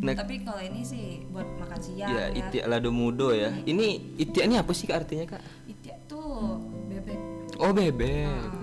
Nah, 0.00 0.16
Tapi 0.16 0.40
kalau 0.40 0.64
ini 0.64 0.80
sih 0.80 1.28
buat 1.28 1.44
makan 1.60 1.76
siang 1.76 2.08
ya, 2.08 2.32
ya. 2.32 2.40
itiak 2.40 2.66
lado 2.72 2.88
mudo 2.88 3.36
ya. 3.36 3.52
Ini 3.52 4.16
itiak 4.16 4.48
ini 4.48 4.56
apa 4.56 4.72
sih 4.72 4.88
Kak 4.88 5.04
artinya 5.04 5.36
Kak? 5.36 5.44
Itiak 5.68 6.08
tuh 6.08 6.56
bebek. 6.88 7.20
Oh 7.60 7.68
bebek. 7.76 8.24
Hmm, 8.24 8.59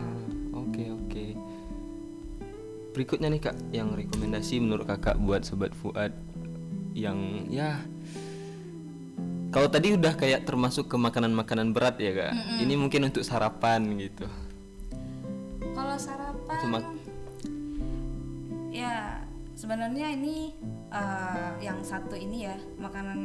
Berikutnya 2.98 3.30
nih 3.30 3.38
Kak, 3.46 3.58
yang 3.70 3.94
rekomendasi 3.94 4.58
menurut 4.58 4.89
Kakak 4.89 5.22
buat 5.22 5.46
sobat 5.46 5.70
Fuad 5.77 6.18
yang 6.98 7.46
ya 7.46 7.77
kalau 9.54 9.70
tadi 9.70 9.94
udah 9.94 10.18
kayak 10.18 10.50
termasuk 10.50 10.89
ke 10.89 10.98
makanan-makanan 10.98 11.77
berat 11.77 12.01
ya 12.01 12.10
Kak. 12.10 12.34
Ini 12.58 12.74
mungkin 12.74 13.06
untuk 13.06 13.22
sarapan 13.22 13.86
gitu. 14.01 14.25
Kalau 15.77 15.94
sarapan 15.94 16.58
Itu 16.58 16.68
mak- 16.74 16.98
ya 18.74 19.22
sebenarnya 19.54 20.18
ini 20.18 20.58
eh, 20.89 21.50
yang 21.62 21.77
satu 21.86 22.18
ini 22.18 22.50
ya 22.50 22.58
makanan 22.82 23.20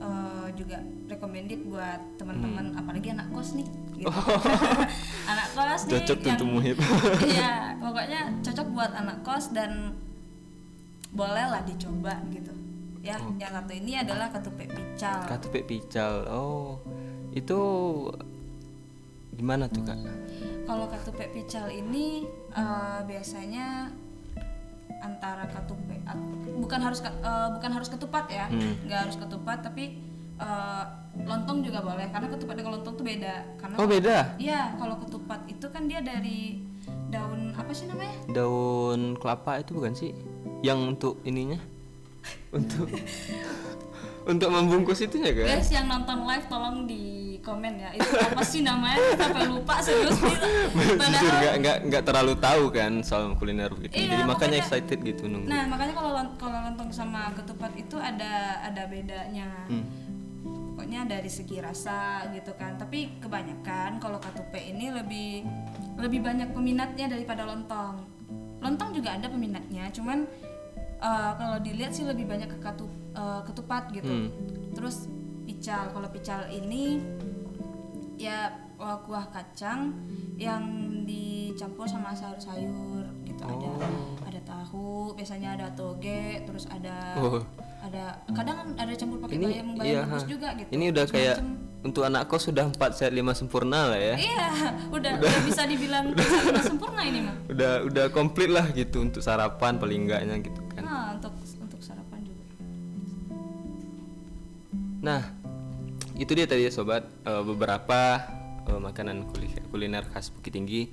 eh, 0.00 0.48
juga 0.56 0.80
recommended 1.12 1.60
buat 1.68 2.00
teman-teman 2.16 2.72
apalagi 2.72 3.12
anak 3.12 3.28
kos 3.36 3.52
nih 3.52 3.68
gitu. 4.00 4.08
anak 5.30 5.48
kos 5.50 5.82
nih 5.82 5.92
Cocok 5.94 6.18
yang- 6.18 6.30
untuk 6.34 6.48
Muhib. 6.50 6.76
iya 7.30 7.54
pokoknya 7.82 8.20
cocok 8.40 8.66
buat 8.70 8.92
anak 8.92 9.20
kos 9.20 9.50
dan 9.50 9.94
boleh 11.10 11.44
lah 11.44 11.60
dicoba 11.60 12.16
gitu 12.28 12.54
ya 13.00 13.16
yang 13.34 13.50
satu 13.50 13.72
ini 13.72 13.96
adalah 13.96 14.28
ketupat 14.28 14.68
pical 14.68 15.18
Katupe 15.24 15.60
pical. 15.62 16.12
Oh, 16.28 16.78
itu 17.30 17.58
gimana 19.32 19.64
tuh 19.66 19.80
kak? 19.82 19.96
kalau 20.62 20.86
ketupat 20.86 21.28
pical 21.30 21.66
ini 21.66 22.22
eh, 22.52 23.00
biasanya 23.02 23.90
antara 25.00 25.48
katupe 25.48 25.96
at- 26.04 26.28
bukan 26.54 26.78
harus 26.78 27.00
eh, 27.00 27.48
bukan 27.50 27.70
harus 27.72 27.88
ketupat 27.88 28.28
ya 28.28 28.46
Hmm. 28.46 28.76
nggak 28.84 29.00
harus 29.02 29.16
ketupat 29.16 29.58
tapi 29.62 29.96
eh, 30.36 30.84
lontong 31.10 31.58
juga 31.60 31.82
boleh 31.82 32.06
karena 32.08 32.28
ketupat 32.30 32.54
dengan 32.54 32.72
lontong 32.78 32.94
tuh 32.94 33.04
beda 33.04 33.34
karena 33.58 33.74
Oh 33.76 33.86
beda. 33.86 34.16
Iya, 34.38 34.74
kalau 34.78 34.96
ketupat 34.98 35.40
itu 35.46 35.66
kan 35.68 35.82
dia 35.84 36.00
dari 36.00 36.62
daun 37.10 37.50
apa 37.52 37.70
sih 37.74 37.90
namanya? 37.90 38.14
Daun 38.30 39.18
kelapa 39.18 39.58
itu 39.58 39.74
bukan 39.74 39.92
sih? 39.92 40.14
Yang 40.62 40.78
untuk 40.96 41.14
ininya? 41.22 41.58
untuk 42.56 42.86
untuk 44.22 44.48
membungkus 44.48 45.00
itunya 45.00 45.32
kan? 45.32 45.46
Guys 45.50 45.70
yang 45.72 45.86
nonton 45.88 46.22
live 46.22 46.46
tolong 46.46 46.86
di 46.86 47.02
komen 47.40 47.72
ya. 47.74 47.90
Itu 47.96 48.04
apa 48.14 48.42
sih 48.44 48.60
namanya? 48.60 49.00
Sampai 49.16 49.48
lupa 49.48 49.80
serius 49.80 50.14
gitu. 50.22 50.46
Padahal 50.94 51.34
nggak 51.40 51.54
nggak 51.58 51.76
nggak 51.88 52.02
terlalu 52.04 52.34
tahu 52.36 52.64
kan 52.70 52.92
soal 53.00 53.32
kuliner 53.34 53.72
begitu. 53.72 53.96
Iya, 53.98 54.14
Jadi 54.14 54.22
makanya 54.22 54.36
pokoknya- 54.36 54.60
excited 54.62 54.98
gitu 55.02 55.22
nunggu. 55.26 55.48
Nah, 55.48 55.62
makanya 55.66 55.94
kalau 55.96 56.12
kalau 56.36 56.58
lontong 56.70 56.90
sama 56.92 57.32
ketupat 57.34 57.72
itu 57.74 57.96
ada 57.98 58.60
ada 58.62 58.82
bedanya. 58.86 59.48
Hmm. 59.66 59.84
Pokoknya 60.90 61.06
dari 61.06 61.30
segi 61.30 61.62
rasa 61.62 62.26
gitu 62.34 62.50
kan. 62.58 62.74
Tapi 62.74 63.22
kebanyakan 63.22 64.02
kalau 64.02 64.18
katupe 64.18 64.58
ini 64.58 64.90
lebih 64.90 65.46
lebih 65.94 66.18
banyak 66.18 66.50
peminatnya 66.50 67.06
daripada 67.06 67.46
lontong. 67.46 68.02
Lontong 68.58 68.90
juga 68.90 69.14
ada 69.14 69.30
peminatnya, 69.30 69.86
cuman 69.94 70.26
eh, 70.98 71.32
kalau 71.38 71.62
dilihat 71.62 71.94
sih 71.94 72.02
lebih 72.02 72.26
banyak 72.26 72.50
ke 72.50 72.58
katu, 72.58 72.90
eh, 73.14 73.40
ketupat 73.46 73.94
gitu. 73.94 74.10
Hmm. 74.10 74.34
Terus 74.74 75.06
pical. 75.46 75.94
Kalau 75.94 76.10
pical 76.10 76.50
ini 76.50 76.98
ya 78.18 78.50
eh, 78.82 78.98
kuah 79.06 79.30
kacang 79.30 79.94
yang 80.42 80.66
dicampur 81.06 81.86
sama 81.86 82.18
sayur-sayur 82.18 83.06
gitu 83.22 83.46
ada 83.46 83.68
Oh. 83.78 84.18
ada 84.26 84.40
tahu 84.42 85.14
biasanya 85.14 85.54
ada 85.54 85.70
toge 85.70 86.42
terus 86.42 86.66
ada 86.66 87.14
Oh. 87.14 87.38
Ada 87.90 88.22
kadang 88.30 88.58
ada 88.78 88.92
campur 88.94 89.18
pakai 89.18 89.34
Ini 89.34 89.46
bayam 89.50 89.68
bayam 89.74 89.90
iya, 89.90 90.02
ha. 90.06 90.18
juga 90.22 90.48
gitu 90.54 90.70
Ini 90.70 90.84
udah 90.94 91.04
kayak 91.10 91.36
untuk 91.80 92.02
anak 92.06 92.22
kos 92.30 92.46
sudah 92.46 92.64
4 92.70 92.76
sehat 92.94 93.12
5 93.16 93.24
sempurna 93.34 93.90
lah 93.90 93.98
ya. 93.98 94.14
iya 94.14 94.46
udah, 94.96 95.12
udah 95.18 95.34
bisa 95.42 95.66
dibilang 95.66 96.14
bisa 96.14 96.62
sempurna 96.62 97.02
ini 97.02 97.20
mah 97.24 97.34
Udah 97.50 97.72
udah 97.88 98.06
komplit 98.14 98.52
lah 98.52 98.70
gitu 98.70 99.02
untuk 99.02 99.24
sarapan 99.24 99.80
paling 99.80 100.06
enggaknya 100.06 100.38
gitu 100.38 100.60
kan. 100.70 100.86
nah 100.86 101.04
untuk 101.18 101.34
untuk 101.58 101.80
sarapan 101.82 102.22
juga 102.22 102.44
Nah, 105.00 105.24
itu 106.20 106.36
dia 106.36 106.44
tadi 106.44 106.68
ya 106.68 106.72
sobat 106.72 107.08
eh, 107.24 107.42
beberapa 107.42 108.20
eh, 108.68 108.76
makanan 108.76 109.24
kuliner, 109.32 109.64
kuliner 109.72 110.04
khas 110.12 110.28
Bukit 110.28 110.52
Tinggi. 110.52 110.92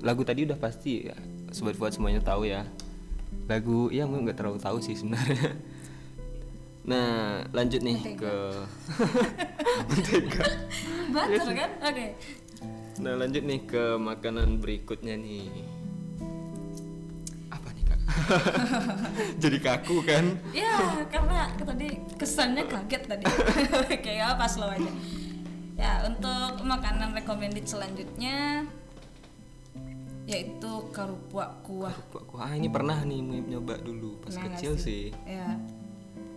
lagu 0.00 0.22
tadi 0.24 0.48
udah 0.48 0.58
pasti 0.58 1.08
ya. 1.08 1.16
Sobat 1.50 1.76
Fuad 1.76 1.92
semuanya 1.92 2.20
tahu 2.22 2.48
ya. 2.48 2.64
Lagu 3.46 3.90
ya 3.92 4.06
gue 4.06 4.18
nggak 4.18 4.38
terlalu 4.38 4.58
tahu 4.60 4.78
sih 4.82 4.96
sebenarnya. 4.96 5.56
Nah, 6.80 7.44
lanjut 7.52 7.84
nih 7.84 8.16
ke 8.16 8.34
Mentega. 9.92 10.42
butter 11.12 11.52
kan 11.52 11.70
oke 11.84 12.06
Nah, 13.04 13.12
lanjut 13.20 13.44
nih 13.44 13.60
ke 13.68 14.00
makanan 14.00 14.64
berikutnya 14.64 15.12
nih. 15.20 15.48
Apa 17.52 17.68
nih, 17.76 17.84
Kak? 17.84 18.00
Jadi 19.44 19.58
kaku 19.60 20.00
kan? 20.08 20.40
ya 20.56 21.04
karena 21.12 21.52
tadi 21.60 22.00
kesannya 22.16 22.64
kaget 22.64 23.02
tadi 23.08 23.24
kayak 24.04 24.40
apa 24.40 24.48
slow 24.48 24.72
aja 24.72 24.90
ya 25.80 26.04
untuk 26.04 26.60
makanan 26.60 27.16
recommended 27.16 27.64
selanjutnya 27.64 28.68
yaitu 30.30 30.72
karupua 30.88 31.58
kuah 31.60 31.90
Kok- 32.08 32.24
kok- 32.24 32.38
Ah, 32.38 32.54
ini 32.54 32.66
pernah 32.66 33.02
nih 33.02 33.18
Muib 33.18 33.46
nyoba 33.46 33.74
dulu 33.76 34.16
pas 34.20 34.30
Pernah 34.30 34.54
kecil 34.54 34.72
sih. 34.76 35.10
ya 35.24 35.58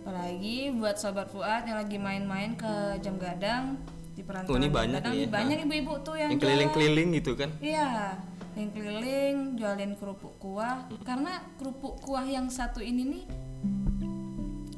apalagi 0.00 0.74
buat 0.74 0.96
sobat 0.96 1.30
Fuad 1.30 1.64
yang 1.64 1.78
lagi 1.78 1.96
main-main 1.96 2.52
ke 2.52 2.72
Jam 3.00 3.16
Gadang 3.16 3.78
di 4.12 4.20
perantauan 4.20 4.52
Oh, 4.52 4.60
ini 4.60 4.68
banyak 4.68 5.00
Gadang, 5.00 5.14
ya. 5.16 5.26
banyak 5.26 5.58
ibu-ibu 5.64 5.94
tuh 6.02 6.14
yang, 6.14 6.28
yang 6.28 6.38
keliling-keliling 6.38 7.08
gitu 7.14 7.32
kan 7.32 7.50
Iya, 7.56 8.18
yang 8.52 8.70
keliling 8.70 9.34
jualin 9.54 9.92
kerupuk 9.94 10.34
kuah. 10.38 10.86
Karena 11.00 11.40
kerupuk 11.56 11.98
kuah 11.98 12.22
yang 12.22 12.46
satu 12.46 12.78
ini 12.78 13.02
nih 13.08 13.24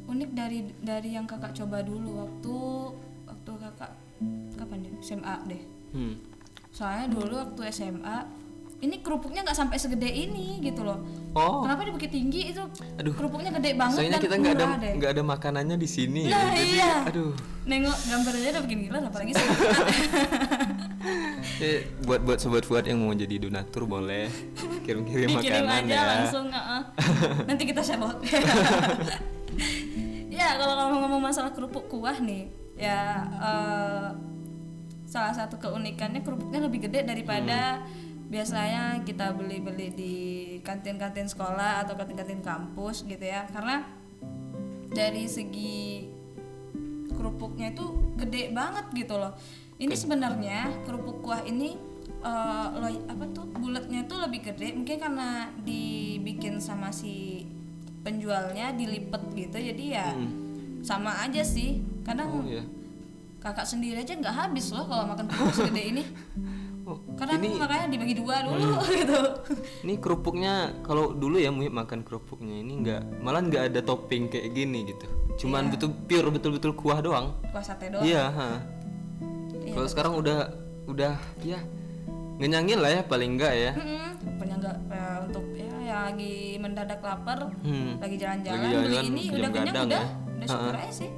unik 0.07 0.31
dari 0.33 0.59
dari 0.79 1.11
yang 1.11 1.27
kakak 1.27 1.53
coba 1.55 1.83
dulu 1.83 2.23
waktu 2.23 2.57
waktu 3.27 3.51
kakak 3.59 3.93
kapan 4.55 4.79
deh 4.81 4.95
SMA 5.01 5.35
deh. 5.45 5.63
hmm. 5.93 6.15
Soalnya 6.71 7.07
dulu 7.11 7.35
waktu 7.37 7.61
SMA 7.69 8.19
ini 8.87 9.03
kerupuknya 9.03 9.43
nggak 9.43 9.59
sampai 9.59 9.77
segede 9.77 10.07
ini 10.07 10.63
gitu 10.63 10.87
loh. 10.87 11.03
oh 11.35 11.67
Kenapa 11.67 11.83
di 11.83 11.93
Bukit 11.93 12.11
Tinggi 12.11 12.55
itu 12.55 12.63
Aduh. 12.97 13.13
kerupuknya 13.13 13.51
gede 13.53 13.75
banget 13.75 13.99
soalnya 13.99 14.15
dan 14.15 14.23
kita 14.23 14.35
nggak 14.39 14.55
ada 14.55 14.67
nggak 14.95 15.11
ada 15.13 15.23
makanannya 15.23 15.77
di 15.77 15.89
sini 15.91 16.23
Nah, 16.27 16.31
ya. 16.31 16.55
jadi 16.55 16.65
iya. 16.71 16.93
aduh 17.05 17.33
Nengok 17.67 17.99
gambarnya 18.07 18.49
udah 18.55 18.63
bikin 18.63 18.79
gila 18.87 18.99
apalagi 19.03 19.33
sih. 19.35 19.49
Eh, 21.57 21.89
buat 22.05 22.21
buat 22.21 22.37
sobat 22.37 22.67
Fuad 22.67 22.85
yang 22.85 23.01
mau 23.01 23.15
jadi 23.15 23.39
donatur 23.41 23.87
boleh 23.89 24.29
kirim-kirim 24.85 25.39
makanan 25.39 25.65
aja 25.65 25.89
ya 25.89 26.03
langsung 26.05 26.47
uh-uh. 26.51 26.83
nanti 27.49 27.63
kita 27.65 27.81
share 27.81 28.03
ya 30.37 30.59
kalau 30.59 30.75
ngomong-ngomong 30.77 31.23
masalah 31.23 31.55
kerupuk 31.55 31.89
kuah 31.89 32.19
nih 32.21 32.51
ya 32.77 33.25
eh, 33.25 34.09
salah 35.07 35.33
satu 35.33 35.57
keunikannya 35.57 36.21
kerupuknya 36.21 36.61
lebih 36.61 36.91
gede 36.91 37.07
daripada 37.09 37.87
biasanya 38.27 39.07
kita 39.07 39.35
beli-beli 39.35 39.89
di 39.95 40.15
kantin-kantin 40.67 41.31
sekolah 41.31 41.87
atau 41.87 41.95
kantin-kantin 41.95 42.43
kampus 42.43 43.07
gitu 43.07 43.23
ya. 43.23 43.47
Karena 43.51 43.87
dari 44.91 45.31
segi 45.31 46.07
kerupuknya 47.15 47.73
itu 47.73 47.87
gede 48.19 48.51
banget 48.51 48.87
gitu 48.93 49.17
loh. 49.17 49.33
Ini 49.77 49.95
sebenarnya 49.95 50.85
kerupuk 50.89 51.23
kuah 51.23 51.45
ini 51.47 51.77
eh, 52.25 52.67
lo- 52.77 53.07
apa 53.09 53.25
tuh 53.31 53.47
bulatnya 53.55 54.05
tuh 54.11 54.23
lebih 54.25 54.53
gede. 54.53 54.75
Mungkin 54.75 54.97
karena 54.99 55.53
dibikin 55.63 56.59
sama 56.59 56.91
si 56.91 57.47
penjualnya 58.03 58.75
dilipet 58.75 59.23
gitu. 59.35 59.59
Jadi 59.59 59.85
ya 59.95 60.15
sama 60.83 61.23
aja 61.23 61.43
sih. 61.47 61.83
Kadang 62.03 62.43
oh 62.43 62.47
ya 62.47 62.63
kakak 63.47 63.63
sendiri 63.63 64.03
aja 64.03 64.19
nggak 64.19 64.35
habis 64.35 64.75
loh 64.75 64.91
kalau 64.91 65.07
makan 65.07 65.31
kerupuk 65.31 65.55
segede 65.55 65.83
ini 65.95 66.03
oh, 66.87 66.99
kadang 67.19 67.43
ini 67.43 67.59
makanya 67.59 67.87
dibagi 67.91 68.15
dua 68.15 68.47
dulu 68.47 68.79
gitu 69.03 69.21
ini 69.83 69.95
kerupuknya 69.99 70.55
kalau 70.81 71.11
dulu 71.11 71.37
ya 71.37 71.51
Muhib 71.51 71.75
makan 71.75 72.07
kerupuknya 72.07 72.63
ini 72.63 72.73
nggak 72.81 73.03
malah 73.21 73.43
nggak 73.43 73.75
ada 73.75 73.81
topping 73.83 74.31
kayak 74.31 74.55
gini 74.55 74.87
gitu 74.87 75.07
cuman 75.37 75.69
betul 75.69 75.93
pure 76.07 76.31
betul-betul 76.31 76.73
kuah 76.73 77.03
doang 77.03 77.35
kuah 77.51 77.61
sate 77.61 77.91
doang 77.91 78.07
iya 78.07 78.31
ha. 78.31 78.63
Iya, 79.67 79.75
kalau 79.75 79.89
sekarang 79.91 80.13
udah 80.17 80.39
udah 80.87 81.19
ya 81.43 81.59
ngenyangin 82.39 82.79
lah 82.79 82.91
ya 82.95 83.03
paling 83.03 83.35
enggak 83.35 83.53
ya 83.53 83.73
Mm-mm. 83.75 84.05
Penyegar, 84.37 84.77
eh, 84.93 85.17
untuk 85.25 85.45
ya 85.57 85.73
yang 85.81 86.03
lagi 86.13 86.61
mendadak 86.61 87.01
lapar, 87.01 87.49
Hmm. 87.65 87.97
lagi 87.97 88.17
jalan-jalan, 88.21 88.69
beli 88.85 88.97
ini 89.07 89.23
udah 89.33 89.51
kenyang 89.51 89.87
udah, 89.87 90.05
ya. 90.05 90.05
udah 90.37 90.47
syukur 90.51 90.75
aja 90.77 90.93
sih. 90.93 91.11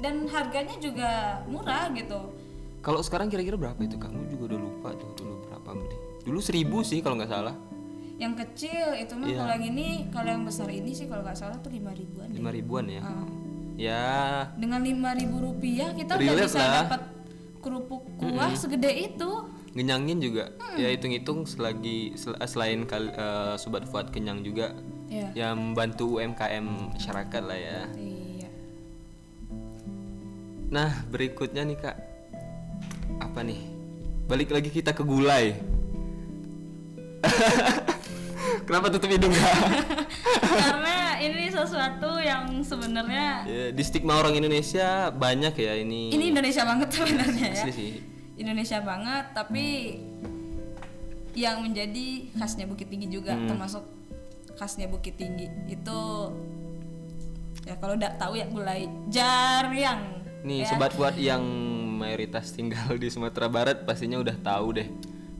Dan 0.00 0.24
harganya 0.26 0.76
juga 0.80 1.10
murah 1.46 1.92
gitu. 1.94 2.32
Kalau 2.80 3.00
sekarang 3.00 3.28
kira-kira 3.28 3.56
berapa 3.56 3.76
itu 3.78 3.94
kamu 3.94 4.28
juga 4.28 4.42
udah 4.50 4.60
lupa 4.60 4.88
tuh 4.94 5.10
dulu 5.14 5.34
berapa 5.44 5.68
beli 5.74 5.96
dulu 6.22 6.38
seribu 6.38 6.78
sih 6.80 6.98
kalau 6.98 7.16
nggak 7.16 7.30
salah 7.30 7.56
Yang 8.16 8.34
kecil 8.38 8.86
itu 8.94 9.12
mah 9.14 9.26
Iya. 9.26 9.38
kalau 9.38 9.52
yang 9.54 9.66
ini, 9.66 9.86
kalau 10.08 10.28
yang 10.28 10.44
besar 10.44 10.68
ini 10.68 10.92
sih 10.92 11.08
kalau 11.08 11.24
nggak 11.24 11.32
salah 11.34 11.56
tuh 11.56 11.72
lima 11.72 11.88
ribuan. 11.90 12.28
lima 12.28 12.50
ribuan 12.50 12.84
ya 12.86 13.00
Ah. 13.00 13.24
ya 13.74 14.04
Dengan 14.54 14.80
lima 14.82 15.10
ribu 15.12 15.40
rupiah 15.40 15.88
kita 15.90 16.20
udah 16.20 16.34
bisa 16.38 16.60
dapat 16.84 17.00
kerupuk 17.58 18.04
kuah 18.16 18.52
segede 18.52 18.92
itu. 19.06 19.30
ngenyangin 19.70 20.18
juga 20.18 20.50
Hmm. 20.52 20.76
ya 20.76 20.90
hitung-hitung 20.90 21.46
selagi 21.46 22.12
sel- 22.12 22.36
selain 22.44 22.84
kal- 22.84 23.08
eh, 23.08 23.54
sobat 23.56 23.86
Fuad 23.86 24.10
kenyang 24.10 24.42
juga 24.42 24.74
Ya. 25.06 25.30
yang 25.32 25.72
membantu 25.72 26.18
UMKM 26.18 26.66
masyarakat 26.92 27.40
lah 27.40 27.56
ya 27.56 27.80
Iya. 27.94 28.48
nah 30.68 30.90
berikutnya 31.06 31.62
nih 31.64 31.78
kak 31.78 31.96
apa 33.20 33.40
nih 33.40 33.60
balik 34.26 34.50
lagi 34.50 34.68
kita 34.68 34.90
ke 34.90 35.02
gulai 35.02 35.54
kenapa 38.66 38.88
tutup 38.88 39.10
hidung 39.10 39.32
Karena 40.40 40.96
ini 41.20 41.46
sesuatu 41.48 42.18
yang 42.18 42.60
sebenarnya 42.60 43.44
Ya, 43.44 43.64
di 43.70 43.82
stigma 43.82 44.16
orang 44.16 44.34
Indonesia 44.34 45.10
banyak 45.10 45.54
ya 45.54 45.72
ini 45.76 46.10
ini 46.10 46.24
Indonesia 46.30 46.64
banget 46.64 46.88
sebenarnya 46.90 47.48
ya. 47.52 47.64
sih 47.68 48.00
Indonesia 48.34 48.78
banget 48.80 49.24
tapi 49.32 49.66
yang 51.32 51.62
menjadi 51.62 52.06
khasnya 52.34 52.66
Bukit 52.66 52.88
Tinggi 52.88 53.06
juga 53.06 53.32
Hmm. 53.32 53.46
termasuk 53.46 53.84
khasnya 54.56 54.88
Bukit 54.88 55.14
Tinggi 55.14 55.46
itu 55.68 56.00
ya 57.62 57.76
kalau 57.76 57.94
udah 57.94 58.10
tahu 58.16 58.34
ya 58.34 58.46
gulai 58.46 58.88
jaryang 59.06 60.24
nih 60.42 60.64
ya. 60.64 60.66
sobat 60.66 60.90
Fuad 60.90 61.14
yang 61.14 61.44
mayoritas 62.00 62.56
tinggal 62.56 62.96
di 62.96 63.12
Sumatera 63.12 63.52
Barat 63.52 63.84
pastinya 63.84 64.16
udah 64.16 64.32
tahu 64.40 64.80
deh 64.80 64.88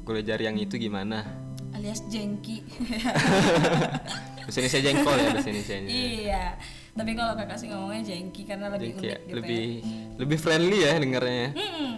gulai 0.04 0.20
jaryang 0.20 0.60
itu 0.60 0.76
gimana. 0.76 1.24
Alias 1.72 2.04
jengki. 2.12 2.60
Bahasa 4.44 4.58
Indonesia 4.60 4.80
jengkol 4.82 5.14
ya 5.14 5.28
bahasa 5.30 5.48
Indonesia 5.48 5.76
iya. 5.86 6.44
Tapi 6.90 7.14
kalau 7.14 7.38
kakak 7.38 7.56
sih 7.56 7.70
ngomongnya 7.70 8.02
jengki 8.02 8.42
karena 8.44 8.66
lebih 8.74 8.98
Jengki 8.98 9.06
unik 9.06 9.12
ya, 9.14 9.18
gitu 9.22 9.34
lebih 9.38 9.64
ya. 9.64 9.96
lebih 10.18 10.38
friendly 10.42 10.78
ya 10.82 10.92
dengarnya 10.98 11.48
Mm-mm. 11.54 11.92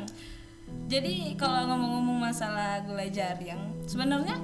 jadi 0.84 1.14
kalau 1.40 1.64
ngomong-ngomong 1.72 2.18
masalah 2.28 2.84
gulai 2.84 3.08
jaryang 3.08 3.72
sebenarnya 3.88 4.36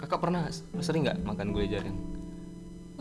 kakak 0.00 0.16
pernah 0.16 0.48
sering 0.80 1.04
nggak 1.04 1.20
makan 1.28 1.52
gulai 1.52 1.68
jaryang 1.68 1.98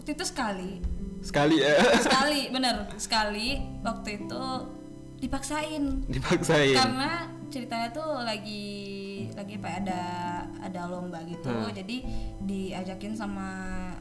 waktu 0.08 0.24
itu 0.24 0.24
sekali. 0.32 0.72
Sekali 1.20 1.60
ya. 1.60 1.76
Sekali 2.00 2.48
bener. 2.56 2.88
Sekali. 2.96 3.60
Waktu 3.84 4.24
itu 4.24 4.44
dipaksain. 5.18 6.06
Dipaksain. 6.06 6.78
Karena 6.78 7.26
ceritanya 7.48 7.90
tuh 7.96 8.22
lagi 8.22 8.66
lagi 9.34 9.56
apa 9.58 9.68
ya, 9.70 9.78
ada 9.86 10.02
ada 10.62 10.82
lomba 10.90 11.24
gitu. 11.26 11.50
Hmm. 11.50 11.72
jadi 11.72 12.04
diajakin 12.44 13.16
sama 13.16 13.50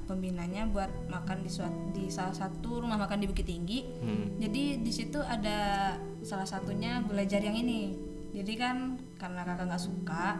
pembinanya 0.04 0.66
buat 0.68 0.90
makan 1.08 1.46
di 1.46 1.50
suat, 1.50 1.72
di 1.94 2.10
salah 2.10 2.34
satu 2.34 2.84
rumah 2.84 2.98
makan 3.00 3.22
di 3.22 3.26
Bukit 3.30 3.46
Tinggi. 3.48 3.86
Hmm. 4.02 4.36
jadi 4.36 4.82
di 4.82 4.92
situ 4.92 5.18
ada 5.22 5.92
salah 6.26 6.46
satunya 6.46 7.00
gulai 7.06 7.24
jaryang 7.24 7.56
ini. 7.56 7.96
Jadi 8.36 8.52
kan 8.60 9.00
karena 9.16 9.48
kakak 9.48 9.64
nggak 9.72 9.84
suka 9.84 10.36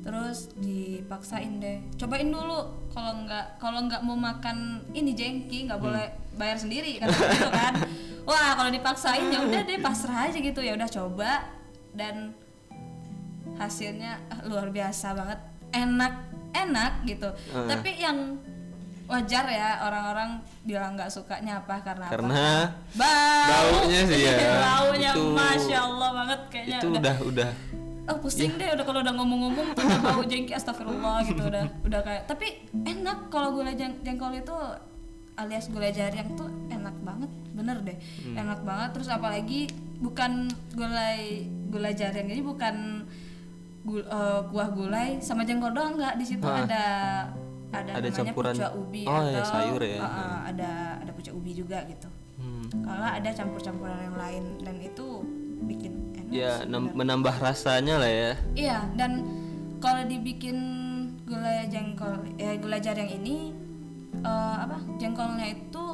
terus 0.00 0.54
dipaksain 0.56 1.58
deh. 1.58 1.82
Cobain 1.98 2.30
dulu 2.30 2.88
kalau 2.94 3.26
nggak 3.26 3.58
kalau 3.58 3.84
nggak 3.84 4.00
mau 4.06 4.14
makan 4.14 4.86
ini 4.94 5.12
jengki 5.12 5.66
nggak 5.66 5.82
boleh 5.82 6.06
bayar 6.38 6.56
sendiri 6.56 7.02
kan? 7.02 7.10
Gitu 7.34 7.50
kan 7.50 7.74
wah 8.26 8.52
kalau 8.54 8.68
dipaksain 8.68 9.30
ya 9.30 9.40
udah 9.40 9.60
deh 9.62 9.78
pasrah 9.78 10.28
aja 10.28 10.36
gitu. 10.36 10.60
Ya 10.60 10.74
udah 10.74 10.90
coba. 10.90 11.46
Dan 11.96 12.34
hasilnya 13.56 14.20
eh, 14.28 14.40
luar 14.44 14.68
biasa 14.68 15.14
banget. 15.14 15.40
Enak 15.72 16.14
enak 16.52 16.92
gitu. 17.04 17.28
Eh. 17.52 17.68
tapi 17.68 18.00
yang 18.00 18.40
wajar 19.06 19.46
ya 19.46 19.86
orang-orang 19.86 20.40
bilang 20.66 20.98
nggak 20.98 21.12
sukanya 21.12 21.62
apa 21.62 21.78
karena 21.84 22.04
apa? 22.08 22.12
karena 22.16 22.44
bau. 22.92 23.46
Baunya 23.46 24.00
sih 24.02 24.20
ya. 24.24 24.36
baunya. 24.66 25.10
Itu- 25.14 25.30
masya 25.32 25.78
allah 25.84 26.10
banget 26.12 26.40
kayaknya. 26.50 26.78
itu 26.80 26.88
udah. 26.90 27.16
udah 27.22 27.50
oh 28.06 28.16
pusing 28.22 28.54
deh 28.54 28.70
udah 28.70 28.84
kalau 28.86 29.02
udah 29.02 29.14
ngomong-ngomong 29.18 29.74
tuh 29.74 29.82
udah 29.82 29.98
bau 29.98 30.22
jengki 30.22 30.54
astagfirullah 30.54 31.26
gitu 31.26 31.42
udah 31.42 31.66
udah 31.82 32.00
kayak 32.06 32.22
tapi 32.30 32.62
enak 32.86 33.26
kalau 33.34 33.50
gulai 33.50 33.74
jeng- 33.74 33.98
jengkol 34.06 34.30
itu 34.30 34.54
alias 35.34 35.66
gulai 35.68 35.90
jaryang 35.90 36.30
tuh 36.38 36.46
enak 36.70 36.94
banget 37.02 37.30
bener 37.56 37.80
deh. 37.80 37.96
Enak 38.32 38.60
banget. 38.62 38.88
Terus 38.94 39.08
apalagi 39.08 39.66
bukan 39.96 40.46
gulai 40.76 41.48
gulai 41.66 41.92
jaryang 41.92 42.28
ini 42.28 42.44
bukan 42.44 43.08
gul, 43.82 44.04
eh, 44.04 44.40
kuah 44.52 44.68
gulai 44.70 45.18
sama 45.18 45.42
jengkol 45.42 45.72
doang 45.72 45.96
nggak. 45.96 46.20
Di 46.20 46.26
situ 46.28 46.44
Hah. 46.44 46.62
ada 46.62 46.84
ada, 47.72 47.90
Ada 47.98 48.08
namanya 48.08 48.30
campuran- 48.30 48.56
pucuk 48.56 48.72
ubi 48.78 49.02
oh, 49.04 49.20
ya, 49.20 49.32
atau 49.32 49.44
sayur 49.50 49.80
ya. 49.82 49.98
eh, 49.98 50.04
eh, 50.04 50.38
ada 50.54 50.70
ada 51.02 51.10
pucuk 51.12 51.34
ubi 51.34 51.50
juga 51.52 51.82
gitu. 51.84 52.08
Hmm, 52.36 52.68
kalau 52.84 53.08
ada 53.08 53.28
campur-campuran 53.32 53.98
yang 53.98 54.16
lain 54.16 54.42
dan 54.60 54.76
itu 54.78 55.06
bikin 55.66 55.92
enak 56.14 56.30
ya 56.30 56.52
menambah 56.68 57.34
rasanya 57.40 57.96
lah 57.96 58.10
ya. 58.12 58.32
Iya, 58.54 58.78
dan 58.94 59.24
kalau 59.80 60.04
dibikin 60.04 60.56
gulai 61.26 61.64
jengkol, 61.66 62.22
eh, 62.36 62.60
gulai 62.60 62.78
jaryang 62.78 63.08
ini 63.18 63.50
eh, 64.16 64.56
apa? 64.62 64.80
Jengkolnya 64.96 65.46
itu 65.48 65.84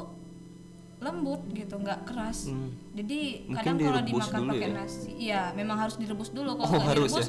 lembut 1.03 1.43
gitu, 1.51 1.75
nggak 1.75 2.07
keras. 2.07 2.47
Hmm. 2.47 2.71
Jadi 2.95 3.45
Mungkin 3.45 3.59
kadang 3.59 3.75
kalau 3.77 4.01
dimakan 4.01 4.41
pakai 4.49 4.69
ya? 4.71 4.73
nasi, 4.73 5.09
iya 5.13 5.41
memang 5.51 5.77
harus 5.77 5.95
direbus 5.99 6.31
dulu. 6.31 6.55
Kalau 6.55 6.65
Oh, 6.65 6.79
nggak 6.79 6.89
harus 6.95 7.11
direbus, 7.11 7.27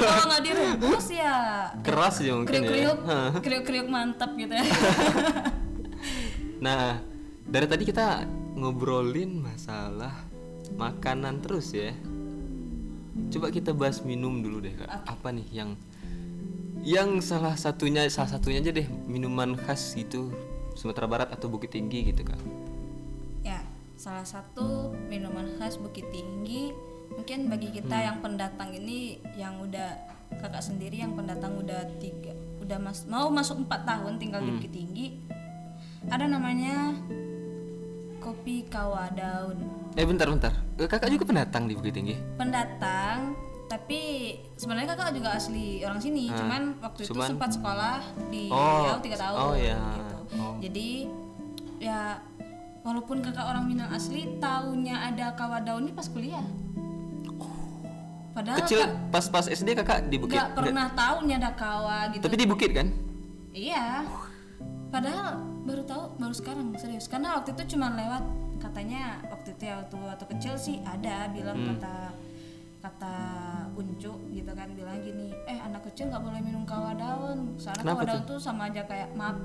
kalau 0.00 0.24
nggak 0.26 0.42
direbus 0.42 1.06
ya 1.12 1.34
keras 1.86 2.14
ya 2.18 2.32
mungkin 2.34 2.48
ya 2.48 2.58
kriuk-kriuk, 2.58 2.98
Hah. 3.04 3.30
kriuk-kriuk 3.38 3.88
mantap 3.88 4.30
gitu 4.34 4.52
ya. 4.52 4.64
Nah, 6.62 7.02
dari 7.42 7.66
tadi 7.66 7.82
kita 7.82 8.22
ngobrolin 8.54 9.42
masalah 9.42 10.14
makanan 10.78 11.42
terus 11.42 11.74
ya. 11.74 11.90
Coba 13.34 13.50
kita 13.50 13.74
bahas 13.74 13.98
minum 14.00 14.40
dulu 14.40 14.62
deh 14.62 14.72
kak. 14.72 14.88
Apa 15.04 15.34
nih 15.34 15.46
yang 15.50 15.74
yang 16.82 17.18
salah 17.18 17.54
satunya 17.54 18.06
salah 18.06 18.38
satunya 18.38 18.58
aja 18.58 18.70
deh 18.70 18.86
minuman 19.06 19.54
khas 19.54 19.94
gitu 19.94 20.30
Sumatera 20.74 21.06
Barat 21.06 21.28
atau 21.30 21.50
Bukit 21.50 21.74
Tinggi 21.74 22.14
gitu 22.14 22.22
kak. 22.22 22.38
Salah 24.02 24.26
satu 24.26 24.90
minuman 25.06 25.46
khas 25.54 25.78
Bukit 25.78 26.10
Tinggi 26.10 26.74
mungkin 27.08 27.46
bagi 27.46 27.70
kita 27.70 27.92
Hmm. 27.92 28.04
yang 28.04 28.16
pendatang 28.18 28.70
ini 28.72 28.98
yang 29.36 29.60
udah 29.60 29.94
kakak 30.34 30.58
sendiri 30.58 30.96
yang 30.96 31.12
pendatang 31.12 31.54
udah 31.54 31.84
tiga 32.00 32.32
udah 32.58 32.80
mas 32.80 33.04
mau 33.04 33.28
masuk 33.28 33.62
empat 33.62 33.84
tahun 33.84 34.16
tinggal 34.16 34.40
Hmm. 34.40 34.48
di 34.48 34.52
Bukit 34.58 34.72
Tinggi 34.72 35.06
ada 36.08 36.24
namanya 36.24 36.98
kopi 38.18 38.66
kawa 38.66 39.06
daun 39.12 39.60
Eh 39.92 40.02
bentar 40.02 40.24
bentar. 40.26 40.56
Eh, 40.74 40.88
Kakak 40.88 41.12
juga 41.12 41.28
pendatang 41.28 41.68
di 41.68 41.76
Bukit 41.76 41.92
Tinggi. 41.92 42.16
pendatang 42.34 43.36
tapi 43.68 44.00
sebenarnya 44.54 44.88
kakak 44.90 45.14
juga 45.14 45.32
asli 45.32 45.80
orang 45.80 45.96
sini 45.96 46.26
Ah, 46.26 46.36
cuman 46.36 46.62
waktu 46.80 47.00
itu 47.02 47.12
cuman- 47.12 47.30
sempat 47.30 47.50
sekolah 47.52 47.96
di 48.28 48.48
Oh, 48.48 48.84
Riau 48.84 48.98
tiga 48.98 49.16
tahun 49.16 49.36
oh 49.38 49.54
ya, 49.54 49.78
gitu 49.94 50.16
oh. 50.34 50.54
jadi 50.58 50.88
ya 51.78 52.00
walaupun 52.82 53.18
kakak 53.20 53.42
orang 53.44 53.64
Minang 53.64 53.90
asli 53.90 54.36
tahunya 54.36 54.96
ada 55.08 55.32
kawa 55.32 55.58
daun 55.58 55.86
ini 55.86 55.92
pas 55.92 56.06
kuliah 56.06 56.42
padahal 58.32 58.58
Kecil 58.64 58.80
kak 58.80 58.92
pas 59.12 59.24
pas 59.28 59.44
SD 59.44 59.68
kakak 59.74 60.08
di 60.08 60.16
Bukit. 60.16 60.34
nggak 60.34 60.50
pernah 60.56 60.88
tahu 60.92 61.16
nih 61.24 61.36
ada 61.36 61.52
kawa 61.52 62.10
gitu 62.10 62.24
Tapi 62.24 62.36
di 62.36 62.46
Bukit 62.48 62.70
kan? 62.72 62.88
Iya. 63.52 64.08
Padahal 64.88 65.36
baru 65.62 65.84
tahu 65.84 66.02
baru 66.16 66.32
sekarang 66.32 66.72
serius. 66.74 67.04
Karena 67.06 67.36
waktu 67.36 67.52
itu 67.52 67.76
cuma 67.76 67.92
lewat 67.92 68.24
katanya 68.56 69.20
waktu 69.28 69.52
itu 69.52 69.62
ya 69.62 69.74
waktu 69.78 69.96
waktu 70.00 70.24
kecil 70.32 70.54
sih 70.56 70.80
ada 70.82 71.28
bilang 71.28 71.60
Hmm. 71.60 71.76
kata 71.76 71.96
kata 72.82 73.14
Uncu 73.72 74.10
gitu 74.28 74.52
kan 74.52 74.68
bilang 74.72 74.98
gini, 74.98 75.30
eh 75.46 75.60
anak 75.60 75.86
kecil 75.86 76.08
nggak 76.08 76.18
boleh 76.18 76.40
minum 76.40 76.64
kawa 76.64 76.96
daun. 76.96 77.54
Soalnya 77.56 77.84
kawa 77.84 78.02
daun 78.02 78.24
tuh 78.26 78.40
sama 78.40 78.72
aja 78.72 78.82
kayak 78.82 79.12
maaf 79.12 79.36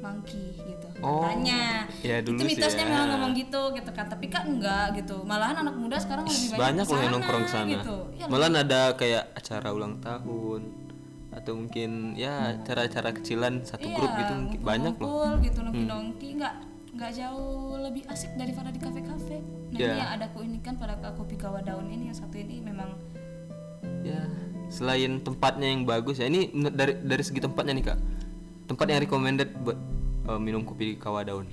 monkey 0.00 0.58
gitu. 0.58 0.83
Oh, 1.02 1.26
Katanya. 1.26 1.90
ya 2.06 2.22
dulu 2.22 2.38
itu 2.38 2.54
mitosnya 2.54 2.86
ya. 2.86 2.90
memang 2.90 3.06
ngomong 3.18 3.32
gitu 3.34 3.62
gitu 3.74 3.90
kan. 3.90 4.06
Tapi 4.06 4.26
kan 4.30 4.46
enggak 4.46 4.94
gitu. 4.94 5.26
Malahan 5.26 5.56
anak 5.60 5.74
muda 5.74 5.98
sekarang 5.98 6.22
lebih 6.24 6.54
banyak, 6.54 6.60
banyak 6.60 6.86
loh 6.86 7.00
yang 7.02 7.12
nongkrong 7.18 7.46
sana. 7.50 7.70
gitu. 7.74 7.96
Ya, 8.14 8.24
Malah 8.30 8.48
ada 8.54 8.80
kayak 8.94 9.24
acara 9.34 9.68
ulang 9.70 9.98
tahun 9.98 10.62
atau 11.34 11.52
mungkin 11.52 12.14
ya 12.14 12.54
acara-acara 12.54 13.10
kecilan 13.10 13.66
satu 13.66 13.82
Iya, 13.84 13.96
grup 13.98 14.12
gitu 14.14 14.32
mungkin 14.32 14.60
banyak 14.62 14.94
loh. 14.96 15.10
Hmm. 15.26 15.42
gitu 15.42 15.58
nongki-nongki 15.60 16.28
nggak 16.38 16.54
nggak 16.94 17.10
jauh 17.10 17.74
lebih 17.74 18.06
asik 18.06 18.30
daripada 18.38 18.70
di 18.70 18.78
kafe-kafe. 18.78 19.42
Nah 19.42 19.74
Iya. 19.74 19.88
ini 19.90 19.98
yang 19.98 20.12
ada 20.14 20.26
keunikan 20.30 20.78
pada 20.78 20.94
kopi 21.10 21.34
kawa 21.34 21.58
daun 21.58 21.90
ini 21.90 22.06
yang 22.06 22.16
satu 22.16 22.38
ini 22.38 22.62
memang 22.62 22.94
Ya 24.06 24.30
selain 24.70 25.20
tempatnya 25.20 25.68
yang 25.68 25.82
bagus 25.82 26.16
ya 26.16 26.26
ini 26.26 26.48
dari 26.70 26.96
dari 26.96 27.20
segi 27.20 27.42
tempatnya 27.42 27.72
nih 27.74 27.84
kak. 27.84 27.98
Tempat 28.64 28.86
yang 28.86 29.00
recommended 29.02 29.50
buat 29.58 29.78
eh, 30.24 30.38
minum 30.38 30.62
kopi 30.62 30.94
kawa 30.94 31.22
daun. 31.22 31.46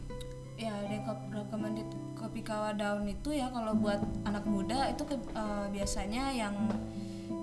ya 0.55 0.69
rekom- 0.86 1.25
recommended 1.31 1.89
kopi 2.13 2.41
kawa 2.41 2.69
daun 2.71 3.03
itu 3.03 3.34
ya 3.34 3.49
kalau 3.49 3.73
buat 3.73 3.97
anak 4.23 4.45
muda 4.45 4.88
itu 4.88 5.01
ke- 5.03 5.17
eh, 5.31 5.65
biasanya 5.69 6.29
yang 6.31 6.53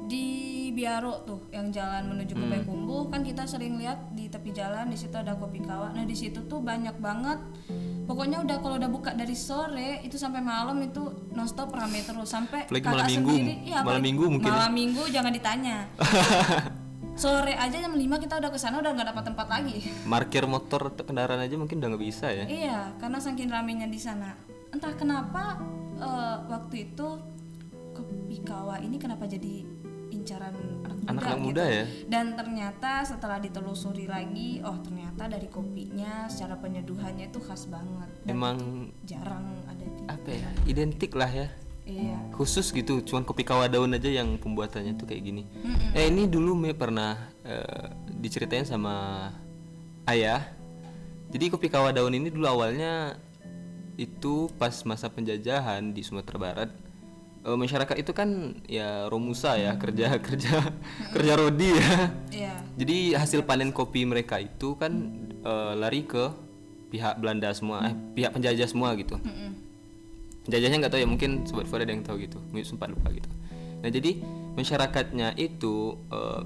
di 0.06 0.46
Biaro 0.70 1.20
tuh 1.22 1.50
yang 1.50 1.68
jalan 1.68 2.06
menuju 2.08 2.30
ke 2.30 2.38
Hmm. 2.38 2.52
Payakumbuh 2.54 3.02
kan 3.08 3.20
kita 3.20 3.42
sering 3.42 3.74
lihat 3.76 3.98
di 4.12 4.24
tepi 4.26 4.52
jalan 4.52 4.86
di 4.86 4.94
situ 4.94 5.12
ada 5.12 5.34
kopi 5.34 5.58
kawa. 5.58 5.90
Nah 5.90 6.04
di 6.04 6.14
situ 6.14 6.46
tuh 6.46 6.62
banyak 6.62 6.94
banget. 6.96 7.42
Pokoknya 8.06 8.38
udah 8.38 8.56
kalau 8.56 8.78
udah 8.78 8.86
buka 8.86 9.10
dari 9.12 9.34
sore 9.34 10.00
itu 10.00 10.14
sampai 10.14 10.38
malam 10.40 10.78
itu 10.78 11.02
nonstop 11.30 11.68
rame 11.70 12.00
terus 12.00 12.24
sampai 12.26 12.64
Apalagi 12.64 12.80
kakak 12.80 12.94
malam 12.94 13.08
minggu. 13.10 13.30
sendiri, 13.34 13.54
iya, 13.60 13.74
Malam 13.74 13.84
apalagi 13.84 14.04
minggu 14.06 14.24
mungkin 14.30 14.46
ya. 14.46 14.54
Malam 14.54 14.72
minggu 14.72 15.02
jangan 15.10 15.32
ditanya. 15.34 15.76
sore 17.18 17.52
aja 17.52 17.76
jam 17.76 17.92
5 17.92 17.98
kita 17.98 18.38
udah 18.38 18.50
ke 18.50 18.57
sana 18.57 18.78
udah 18.78 18.94
nggak 18.94 19.09
dapat 19.11 19.24
tempat 19.26 19.46
lagi. 19.50 19.76
Markir 20.04 20.46
motor 20.46 20.88
atau 20.88 21.02
kendaraan 21.02 21.42
aja 21.42 21.54
mungkin 21.54 21.78
udah 21.78 21.88
nggak 21.90 22.04
bisa 22.04 22.31
ya. 22.31 22.44
Iya, 22.46 22.78
karena 22.96 23.18
saking 23.18 23.50
ramenya 23.50 23.87
di 23.87 23.98
sana. 23.98 24.38
Entah 24.70 24.94
kenapa 24.94 25.59
eh, 25.96 26.37
waktu 26.46 26.88
itu 26.88 27.09
kopi 27.90 28.38
kawa 28.40 28.78
ini 28.78 28.96
kenapa 28.96 29.26
jadi 29.26 29.66
incaran 30.09 30.54
anak 30.87 30.96
muda, 30.96 31.11
Anak-anak 31.11 31.37
gitu. 31.37 31.46
muda 31.50 31.64
ya? 31.66 31.85
Dan 32.07 32.26
ternyata 32.33 32.92
setelah 33.02 33.38
ditelusuri 33.38 34.07
lagi, 34.07 34.62
oh 34.62 34.78
ternyata 34.81 35.26
dari 35.26 35.48
kopinya 35.48 36.31
secara 36.31 36.57
penyeduhannya 36.57 37.28
itu 37.28 37.40
khas 37.42 37.66
banget. 37.66 38.09
Dan 38.24 38.31
Emang 38.31 38.57
jarang 39.02 39.44
ada 39.66 39.85
di. 39.85 40.00
apa 40.07 40.31
ya 40.31 40.48
identik 40.64 41.12
lah 41.12 41.28
ya 41.28 41.48
Iya. 41.88 42.20
khusus 42.37 42.68
gitu 42.70 43.01
cuman 43.03 43.24
kopi 43.24 43.42
kawa 43.42 43.66
daun 43.66 43.96
aja 43.96 44.12
yang 44.12 44.37
pembuatannya 44.37 44.94
tuh 45.01 45.09
kayak 45.09 45.22
gini. 45.24 45.42
Eh 45.96 46.07
ini 46.12 46.29
dulu 46.29 46.53
me 46.55 46.77
pernah 46.77 47.16
eh, 47.42 47.88
diceritain 48.12 48.62
sama 48.68 49.27
ayah. 50.07 50.44
Jadi 51.33 51.48
kopi 51.48 51.66
kawa 51.72 51.90
daun 51.90 52.12
ini 52.12 52.29
dulu 52.29 52.44
awalnya 52.46 53.16
itu 53.98 54.46
pas 54.61 54.70
masa 54.87 55.11
penjajahan 55.11 55.90
di 55.90 56.07
Sumatera 56.07 56.38
Barat 56.38 56.70
eh, 57.42 57.57
masyarakat 57.59 57.96
itu 57.98 58.12
kan 58.14 58.55
ya 58.70 59.11
romusa 59.11 59.59
ya 59.59 59.74
kerja 59.74 60.14
kerja 60.29 60.55
kerja 61.11 61.33
rodi 61.35 61.74
ya. 61.74 61.94
Iya. 62.31 62.55
jadi 62.79 63.18
hasil 63.18 63.42
panen 63.42 63.74
kopi 63.74 64.07
mereka 64.07 64.38
itu 64.38 64.79
kan 64.79 64.92
eh, 65.42 65.72
lari 65.74 66.07
ke 66.07 66.31
pihak 66.88 67.18
Belanda 67.18 67.51
semua 67.53 67.90
eh 67.90 67.94
pihak 68.14 68.33
penjajah 68.33 68.68
semua 68.70 68.94
gitu. 68.94 69.18
Mm-mm. 69.18 69.67
Penjajahnya 70.48 70.76
nggak 70.80 70.92
tahu 70.96 71.00
ya 71.04 71.08
mungkin 71.12 71.30
sobat 71.44 71.68
Fuad 71.68 71.84
ada 71.84 71.92
yang 71.92 72.00
tahu 72.00 72.24
gitu. 72.24 72.40
Mungkin 72.48 72.64
sempat 72.64 72.88
lupa 72.88 73.12
gitu. 73.12 73.28
Nah 73.84 73.92
jadi 73.92 74.24
masyarakatnya 74.56 75.37
itu 75.37 76.00
eh, 76.08 76.42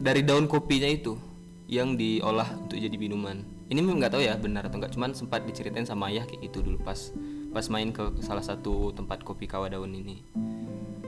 dari 0.00 0.24
daun 0.24 0.48
kopinya 0.48 0.88
itu 0.88 1.20
yang 1.68 2.00
diolah 2.00 2.48
untuk 2.56 2.80
jadi 2.80 2.96
minuman. 2.96 3.44
Ini 3.68 3.80
nggak 3.84 4.16
tahu 4.16 4.24
ya 4.24 4.40
benar 4.40 4.72
atau 4.72 4.80
nggak. 4.80 4.96
Cuman 4.96 5.12
sempat 5.12 5.44
diceritain 5.44 5.84
sama 5.84 6.08
ayah 6.08 6.24
kayak 6.24 6.48
gitu 6.48 6.64
dulu 6.64 6.80
pas 6.80 7.12
pas 7.52 7.68
main 7.68 7.92
ke 7.92 8.24
salah 8.24 8.42
satu 8.42 8.96
tempat 8.96 9.20
kopi 9.20 9.44
kawa 9.44 9.68
daun 9.68 9.92
ini. 9.92 10.24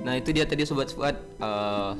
Nah 0.04 0.20
itu 0.20 0.37
dia 0.37 0.44
tadi 0.44 0.68
sobat 0.68 0.92
Fuad 0.92 1.16
eh, 1.16 1.92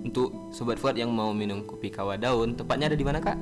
untuk 0.00 0.48
sobat 0.56 0.80
Fuad 0.80 0.96
yang 0.96 1.12
mau 1.12 1.36
minum 1.36 1.68
kopi 1.68 1.92
kawa 1.92 2.16
daun 2.16 2.56
tepatnya 2.56 2.88
ada 2.88 2.96
di 2.96 3.04
mana 3.04 3.20
kak 3.20 3.36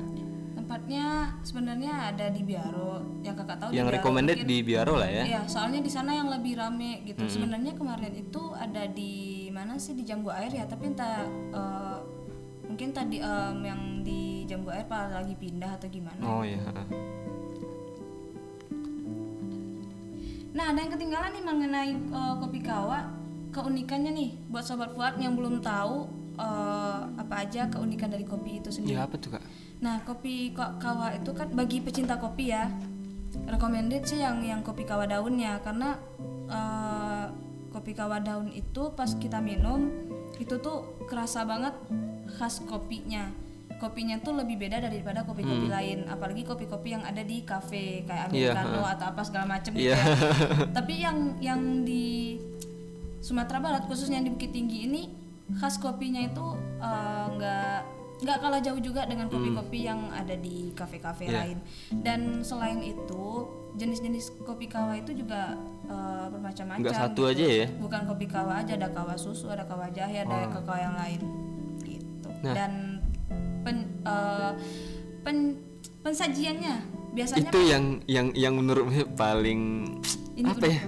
Tempatnya 0.73 1.05
sebenarnya 1.45 1.93
ada 2.09 2.33
di 2.33 2.41
Biaro. 2.41 3.21
Yang 3.21 3.45
kakak 3.45 3.57
tahu 3.61 3.69
yang 3.69 3.85
di 3.85 3.93
Biaro 3.93 3.97
recommended 4.01 4.37
mungkin- 4.41 4.49
di 4.49 4.65
Biaro 4.65 4.93
lah 4.97 5.05
ya 5.05 5.21
Iya, 5.21 5.41
soalnya 5.45 5.85
di 5.85 5.91
sana 5.93 6.17
yang 6.17 6.33
lebih 6.33 6.57
rame 6.57 7.05
gitu. 7.05 7.29
Sebenarnya 7.29 7.77
kemarin 7.77 8.09
itu 8.09 8.41
ada 8.57 8.89
di 8.89 9.13
mana 9.53 9.77
sih 9.77 9.93
di 9.93 10.01
Jambu 10.01 10.33
Air 10.33 10.49
ya, 10.49 10.65
tapi 10.65 10.89
entah 10.89 11.29
eh, 11.29 11.97
mungkin 12.65 12.89
tadi 12.89 13.21
em, 13.21 13.57
yang 13.61 13.81
di 14.01 14.49
Jambu 14.49 14.73
Air 14.73 14.89
pak 14.89 15.13
lagi 15.13 15.37
pindah 15.37 15.77
atau 15.77 15.85
gimana. 15.85 16.17
oh 16.23 16.41
ya 16.41 16.57
Nah, 20.53 20.73
ada 20.73 20.79
yang 20.81 20.89
ketinggalan 20.89 21.37
nih 21.37 21.43
mengenai 21.43 21.91
eh, 21.93 22.33
kopi 22.41 22.59
kawa. 22.61 23.13
Keunikannya 23.53 24.09
nih 24.09 24.29
buat 24.49 24.65
sobat 24.65 24.97
Fuad 24.97 25.21
yang 25.21 25.37
belum 25.37 25.61
tahu 25.61 26.09
eh, 26.33 26.99
apa 27.13 27.45
aja 27.45 27.69
keunikan 27.69 28.09
dari 28.09 28.25
kopi 28.25 28.57
itu 28.57 28.73
sendiri. 28.73 28.97
ya 28.97 29.05
apa 29.05 29.21
tuh 29.21 29.37
kak 29.37 29.45
Nah, 29.83 29.99
kopi 30.01 30.49
ko- 30.49 30.79
kawa 30.79 31.11
itu 31.11 31.31
kan 31.31 31.51
bagi 31.51 31.77
pecinta 31.77 32.15
kopi 32.15 32.49
ya. 32.49 32.71
Recommended 33.43 34.05
sih 34.05 34.17
yang 34.17 34.39
yang 34.39 34.61
kopi 34.61 34.83
kawa 34.83 35.03
daunnya 35.03 35.59
karena 35.59 35.99
eh, 36.47 37.25
kopi 37.67 37.91
kawa 37.91 38.17
daun 38.17 38.47
itu 38.47 38.93
pas 38.93 39.11
kita 39.11 39.37
minum 39.37 39.89
itu 40.35 40.55
tuh 40.57 40.77
kerasa 41.03 41.43
banget 41.43 41.75
khas 42.31 42.63
kopinya. 42.63 43.27
Kopinya 43.73 44.15
tuh 44.17 44.31
lebih 44.33 44.55
beda 44.57 44.79
daripada 44.79 45.21
kopi-kopi 45.21 45.67
lain, 45.67 46.07
apalagi 46.07 46.47
kopi-kopi 46.47 46.95
yang 46.95 47.03
ada 47.03 47.19
di 47.19 47.43
kafe 47.43 48.07
kayak 48.07 48.31
Hmm. 48.31 48.37
Iya, 48.37 48.49
americano 48.53 48.81
atau 48.87 49.05
apa 49.11 49.21
segala 49.21 49.45
macam 49.49 49.71
gitu 49.75 49.91
Iya. 49.91 49.99
ya. 49.99 50.05
Tapi 50.77 50.93
yang 50.95 51.17
yang 51.37 51.61
di 51.83 52.39
Sumatera 53.19 53.59
Barat 53.59 53.83
khususnya 53.83 54.19
di 54.19 54.31
Bukit 54.31 54.51
Tinggi 54.51 54.87
ini 54.87 55.01
khas 55.53 55.75
kopinya 55.75 56.23
itu 56.23 56.45
eh, 56.79 57.25
nggak 57.29 57.79
nggak 58.23 58.37
kalah 58.39 58.61
jauh 58.63 58.79
juga 58.79 59.03
dengan 59.03 59.27
kopi-kopi 59.27 59.83
yang 59.83 60.07
ada 60.09 60.33
di 60.39 60.71
kafe-kafe 60.71 61.27
Iya. 61.27 61.35
lain. 61.43 61.57
Dan 61.91 62.39
selain 62.41 62.79
itu 62.79 63.25
jenis-jenis 63.75 64.39
kopi 64.47 64.71
kawa 64.71 64.95
itu 64.95 65.11
juga 65.11 65.59
eh, 65.83 66.25
bermacam-macam. 66.31 66.79
Nggak 66.79 66.95
satu 66.95 67.27
gitu. 67.27 67.31
aja 67.35 67.45
ya? 67.45 67.65
Bukan 67.75 68.01
kopi 68.07 68.25
kawa 68.31 68.63
aja, 68.63 68.79
ada 68.79 68.87
kawa 68.89 69.19
susu, 69.19 69.51
ada 69.51 69.67
kawa 69.67 69.91
jahe, 69.91 70.23
ada 70.23 70.47
kakao 70.47 70.79
yang 70.79 70.95
lain. 70.95 71.21
Gitu. 71.83 72.29
Nah. 72.47 72.53
Dan 72.55 72.71
pen, 73.67 73.77
eh, 74.07 74.51
pen- 75.21 75.59
pensajiannya 76.03 76.75
biasanya 77.13 77.47
itu 77.47 77.59
yang 77.63 77.83
yang 78.09 78.27
yang 78.35 78.53
menurut 78.59 78.91
gue 78.91 79.05
paling 79.15 79.85
ini 80.35 80.49
apa 80.49 80.65
ya 80.67 80.81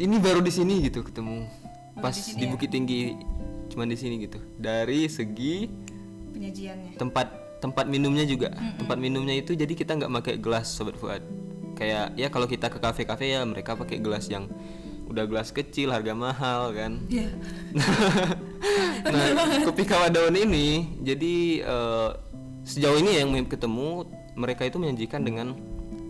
ini 0.00 0.16
baru 0.16 0.40
di 0.40 0.48
sini 0.48 0.80
gitu 0.88 1.04
ketemu 1.04 1.44
Baru 1.92 2.00
pas 2.00 2.14
di 2.16 2.22
di, 2.22 2.24
sini 2.24 2.44
ya? 2.46 2.50
Bukit 2.54 2.70
Tinggi 2.72 3.00
cuman 3.70 3.86
di 3.88 3.96
sini 3.96 4.20
gitu. 4.26 4.42
Dari 4.58 5.06
segi 5.06 5.70
penyajiannya. 6.34 6.98
tempat 6.98 7.26
tempat 7.62 7.86
minumnya 7.86 8.26
juga. 8.26 8.50
Tempat 8.80 8.98
minumnya 8.98 9.36
itu 9.38 9.54
jadi 9.54 9.72
kita 9.72 9.96
nggak 9.96 10.10
pakai 10.20 10.34
gelas 10.42 10.66
sobat 10.68 10.98
Fuad. 10.98 11.22
Kayak 11.78 12.12
ya 12.18 12.28
kalau 12.28 12.44
kita 12.44 12.68
ke 12.68 12.82
kafe-kafe 12.82 13.32
ya 13.32 13.46
mereka 13.46 13.78
pakai 13.78 14.02
gelas 14.02 14.28
yang 14.28 14.50
udah 15.10 15.26
gelas 15.26 15.50
kecil 15.50 15.90
harga 15.90 16.14
mahal 16.14 16.70
kan? 16.70 17.02
Iya. 17.10 17.30
nah 19.10 19.66
kopi 19.66 19.84
daun 19.88 20.36
ini 20.36 20.98
jadi 21.02 21.34
eh, 21.66 22.10
sejauh 22.62 23.00
ini 23.00 23.18
yang 23.18 23.32
ketemu 23.48 24.06
mereka 24.38 24.62
itu 24.68 24.78
menyajikan 24.78 25.26
dengan 25.26 25.56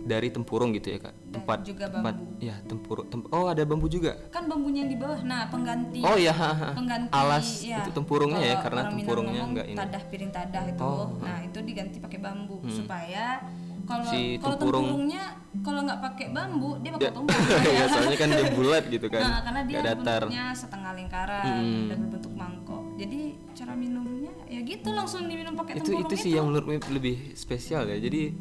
dari 0.01 0.27
tempurung 0.27 0.71
gitu 0.71 0.87
ya 0.89 0.99
kak 0.99 1.13
tempat 1.31 1.59
juga 1.61 1.85
tempat 1.87 2.15
ya 2.37 2.55
tempurung 2.63 3.05
tem- 3.05 3.29
oh 3.29 3.45
ada 3.45 3.61
bambu 3.61 3.85
juga 3.85 4.17
Kan 4.29 4.45
bambunya 4.45 4.81
yang 4.81 4.91
di 4.91 4.97
bawah. 4.97 5.19
Nah, 5.21 5.45
pengganti 5.47 6.01
oh 6.01 6.15
ya 6.15 6.33
pengganti 6.71 7.11
alas 7.11 7.47
ya. 7.61 7.79
itu 7.79 7.91
tempurungnya 7.91 8.41
ya 8.41 8.55
karena 8.59 8.81
tempurungnya 8.87 9.41
enggak 9.43 9.65
ini 9.67 9.77
tadah 9.77 10.01
piring 10.03 10.31
tadah 10.31 10.63
itu. 10.65 10.81
Oh, 10.81 11.15
nah, 11.17 11.39
itu 11.39 11.59
diganti 11.61 11.97
pakai 11.97 12.19
bambu 12.19 12.57
supaya 12.65 13.39
kalau 13.83 14.05
Si 14.05 14.37
kalau 14.37 14.55
tempurung- 14.55 14.85
tempurungnya 14.87 15.23
kalau 15.59 15.79
nggak 15.83 15.99
pakai 16.01 16.27
bambu 16.29 16.69
dia 16.79 16.91
bakal 16.91 17.11
tumbang. 17.13 17.41
ya 17.75 17.83
soalnya 17.87 18.17
kan 18.17 18.29
dia 18.31 18.45
bulat 18.51 18.83
gitu 18.87 19.07
kan 19.07 19.21
Nah, 19.21 19.39
karena 19.43 19.61
dia 19.63 19.79
datar 19.83 20.21
bentuknya 20.23 20.45
setengah 20.51 20.91
lingkaran 20.95 21.43
Hmm. 21.43 21.87
dan 21.87 21.97
berbentuk 22.03 22.33
mangkok. 22.33 22.59
Jadi 22.99 23.33
cara 23.55 23.73
minumnya 23.73 24.31
ya 24.51 24.59
gitu 24.61 24.91
langsung 24.91 25.25
diminum 25.25 25.55
pakai 25.55 25.79
itu 25.79 25.95
itu 25.95 26.15
sih 26.19 26.31
yang 26.35 26.51
menurut 26.51 26.67
gue 26.67 26.77
lebih 26.91 27.33
spesial 27.33 27.87
ya. 27.87 27.97
Jadi 27.97 28.35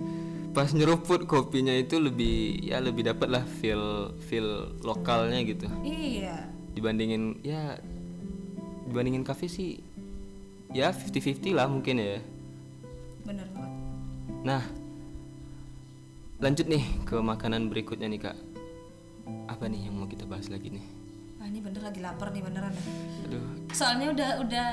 pas 0.50 0.66
nyeruput 0.74 1.30
kopinya 1.30 1.70
itu 1.70 2.02
lebih 2.02 2.58
ya 2.66 2.82
lebih 2.82 3.06
dapat 3.06 3.28
lah 3.30 3.44
feel 3.46 4.14
feel 4.26 4.74
lokalnya 4.82 5.40
gitu. 5.46 5.66
Iya. 5.86 6.58
dibandingin 6.70 7.42
ya 7.42 7.82
dibandingin 8.86 9.26
kafe 9.26 9.50
sih 9.50 9.82
ya 10.70 10.94
50-50 10.94 11.54
lah 11.54 11.66
mungkin 11.70 11.98
ya. 11.98 12.18
Bener 13.26 13.46
banget. 13.54 13.72
nah 14.46 14.62
lanjut 16.40 16.66
nih 16.66 16.84
ke 17.06 17.16
makanan 17.18 17.70
berikutnya 17.70 18.10
nih 18.10 18.20
kak. 18.30 18.38
Apa 19.46 19.70
nih 19.70 19.86
yang 19.86 19.94
mau 19.98 20.10
kita 20.10 20.26
bahas 20.26 20.50
lagi 20.50 20.74
nih 20.74 20.99
ini 21.50 21.58
bener 21.58 21.82
lagi 21.82 21.98
lapar 21.98 22.30
nih 22.30 22.42
beneran 22.42 22.74
aduh 23.26 23.44
Soalnya 23.70 24.10
udah 24.10 24.30
udah 24.42 24.68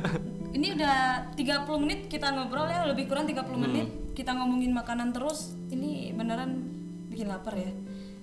ini 0.56 0.72
udah 0.72 1.28
30 1.36 1.82
menit 1.84 2.08
kita 2.08 2.32
ngobrol 2.32 2.64
ya 2.68 2.88
lebih 2.88 3.04
kurang 3.04 3.28
30 3.28 3.36
Hmm. 3.44 3.60
menit 3.60 3.88
kita 4.10 4.32
ngomongin 4.32 4.72
makanan 4.72 5.12
terus. 5.12 5.56
Ini 5.68 6.12
beneran 6.12 6.60
bikin 7.08 7.28
lapar 7.28 7.56
ya. 7.56 7.68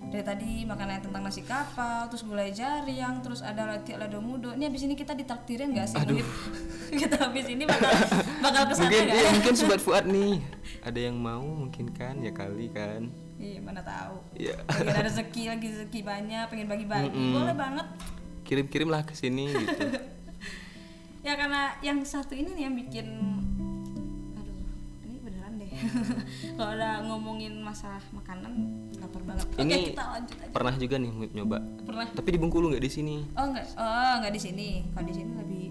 Dari 0.07 0.23
tadi 0.23 0.51
makanan 0.63 1.05
tentang 1.05 1.21
nasi 1.21 1.43
kapau, 1.43 2.07
terus 2.07 2.23
gulai 2.23 2.49
jaring, 2.49 3.19
terus 3.21 3.41
ada 3.41 3.65
lati 3.65 3.91
lado 3.93 4.17
mudo. 4.17 4.53
Ini 4.53 4.69
abis 4.69 4.87
ini 4.87 4.95
kita 4.95 5.13
ditraktirin 5.13 5.73
nggak 5.73 5.87
sih? 5.87 5.97
Muhib? 6.01 6.27
kita 7.01 7.15
habis 7.27 7.45
ini 7.45 7.67
bakal 7.67 7.91
bakal 8.39 8.63
ke 8.69 8.73
sana 8.73 8.87
mungkin 8.87 9.05
iya, 9.11 9.29
mungkin 9.35 9.53
sobat 9.59 9.81
Fuad 9.83 10.05
nih 10.07 10.39
ada 10.81 10.99
yang 10.99 11.19
mau 11.19 11.43
mungkin 11.43 11.91
kan 11.91 12.23
ya 12.23 12.31
kali 12.31 12.71
kan 12.71 13.11
Iya 13.37 13.59
mana 13.61 13.81
tahu. 13.85 14.17
Iya. 14.33 14.55
Lagi 14.65 14.89
ada 14.89 15.01
rezeki 15.05 15.43
lagi 15.47 15.65
rezeki 15.69 15.99
banyak, 16.01 16.43
pengen 16.49 16.67
bagi-bagi, 16.67 17.21
boleh 17.33 17.55
banget. 17.55 17.87
kirim-kirim 18.47 18.87
lah 18.87 19.03
ke 19.03 19.11
sini 19.11 19.51
gitu. 19.51 19.85
Ya 21.25 21.35
karena 21.35 21.75
yang 21.83 21.99
satu 22.07 22.31
ini 22.39 22.55
nih 22.55 22.63
yang 22.71 22.75
bikin 22.79 23.07
aduh 24.39 24.57
ini 25.03 25.19
beneran 25.19 25.59
deh. 25.59 25.67
Kalau 26.55 26.71
udah 26.71 27.03
ngomongin 27.03 27.59
masalah 27.59 27.99
makanan 28.15 28.55
lapar 28.95 29.19
banget. 29.27 29.43
Oke 29.51 29.67
ini 29.67 29.91
kita 29.91 30.07
lanjut 30.07 30.37
aja. 30.39 30.53
pernah 30.55 30.73
juga 30.79 30.95
nih 30.95 31.11
nyoba. 31.35 31.59
Pernah. 31.83 32.07
Tapi 32.15 32.29
di 32.31 32.39
Bengkulu 32.39 32.71
nggak 32.71 32.79
di 32.79 32.87
sini? 32.87 33.15
Oh 33.35 33.43
enggak 33.43 33.67
oh 33.75 34.13
enggak 34.23 34.33
di 34.33 34.41
sini. 34.41 34.69
Kalau 34.95 35.03
di 35.03 35.13
sini 35.19 35.31
lebih 35.35 35.65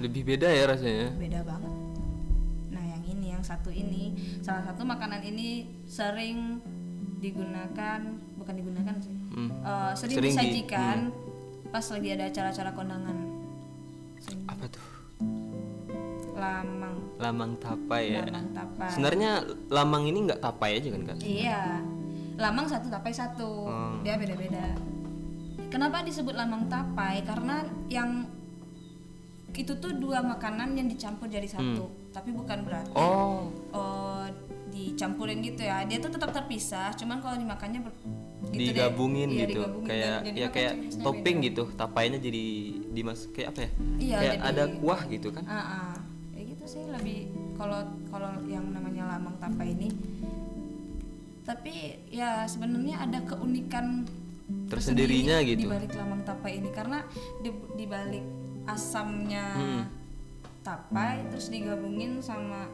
lebih 0.00 0.22
beda 0.24 0.48
ya 0.48 0.64
rasanya? 0.72 1.08
Beda 1.20 1.40
banget. 1.44 1.72
Nah 2.72 2.84
yang 2.88 3.02
ini 3.04 3.26
yang 3.36 3.44
satu 3.44 3.68
ini. 3.68 4.16
Salah 4.40 4.72
satu 4.72 4.88
makanan 4.88 5.20
ini 5.20 5.68
sering 5.84 6.64
digunakan 7.24 8.00
bukan 8.36 8.54
digunakan 8.54 8.94
sih. 9.00 9.16
Hmm. 9.32 9.50
Eh, 9.50 9.92
sering, 9.94 10.16
Sering 10.20 10.24
di- 10.28 10.36
disajikan 10.36 10.98
pas 11.68 11.82
lagi 11.82 12.08
ada 12.10 12.24
acara-acara 12.28 12.70
kondangan. 12.70 13.16
Sering. 14.20 14.40
Apa 14.44 14.64
tuh? 14.68 14.86
Lamang. 16.34 16.94
Lamang 17.16 17.50
tapai 17.56 18.02
ya. 18.12 18.22
Lamang 18.26 18.48
tapai. 18.52 18.88
Sebenarnya 18.90 19.30
lamang 19.68 20.02
ini 20.04 20.18
nggak 20.26 20.40
tapai 20.40 20.76
aja 20.76 20.88
kan 20.90 21.02
kak? 21.06 21.16
Iya, 21.20 21.62
lamang 22.36 22.66
satu 22.66 22.86
tapai 22.90 23.12
satu, 23.14 23.50
Hmm. 23.64 24.02
dia 24.02 24.18
beda-beda. 24.18 24.74
Kenapa 25.70 26.02
disebut 26.02 26.34
lamang 26.34 26.66
tapai? 26.66 27.22
Karena 27.22 27.62
yang 27.88 28.26
itu 29.54 29.70
tuh 29.78 29.94
dua 29.94 30.18
makanan 30.18 30.74
yang 30.74 30.90
dicampur 30.90 31.30
jadi 31.30 31.46
satu, 31.46 31.86
tapi 32.10 32.34
bukan 32.34 32.66
berarti 32.66 32.90
Hmm. 32.90 32.98
oh. 32.98 33.42
oh, 33.70 34.26
dicampurin 34.74 35.38
gitu 35.40 35.62
ya. 35.62 35.86
Dia 35.86 35.96
tuh 35.96 36.10
tetap 36.10 36.30
terpisah, 36.30 36.90
cuman 36.92 37.22
kalau 37.22 37.38
dimakannya 37.38 37.80
ber- 37.80 37.94
gitu 38.44 38.58
deh. 38.60 38.66
digabungin 38.68 39.28
Iya, 39.28 39.40
gitu 39.40 39.60
digabungin. 39.62 39.88
kayak 39.88 40.16
Dan 40.20 40.34
ya 40.34 40.48
kayak 40.48 40.72
topping 41.00 41.36
beda. 41.38 41.46
gitu 41.46 41.62
tapainya 41.72 42.18
jadi 42.18 42.44
dimas 42.92 43.24
kayak 43.26 43.48
apa 43.48 43.58
ya 43.58 43.70
Iya, 43.96 44.16
kayak 44.16 44.34
jadi- 44.34 44.44
ada 44.44 44.64
kuah 44.76 45.00
gitu 45.08 45.28
kan 45.30 45.44
Ah, 45.44 45.56
ah. 45.56 45.94
kayak 46.28 46.46
gitu 46.52 46.64
sih 46.68 46.82
lebih 46.86 47.18
kalau 47.54 47.80
kalau 48.06 48.30
yang 48.44 48.66
namanya 48.68 49.08
lamang 49.08 49.34
tapai 49.38 49.72
ini. 49.72 49.88
Tapi 51.42 51.74
ya 52.08 52.44
sebenarnya 52.44 53.00
ada 53.00 53.18
keunikan 53.22 54.04
Tersendirinya 54.66 55.40
tersendiri 55.40 55.50
gitu. 55.56 55.60
di 55.62 55.72
balik 55.72 55.92
lamang 55.94 56.20
tapai 56.22 56.52
ini 56.58 56.68
karena 56.70 56.98
di, 57.38 57.48
di 57.74 57.84
balik 57.86 58.24
asamnya 58.66 59.46
Hmm. 59.52 59.84
tapai 60.60 61.24
terus 61.28 61.48
digabungin 61.48 62.20
sama 62.20 62.68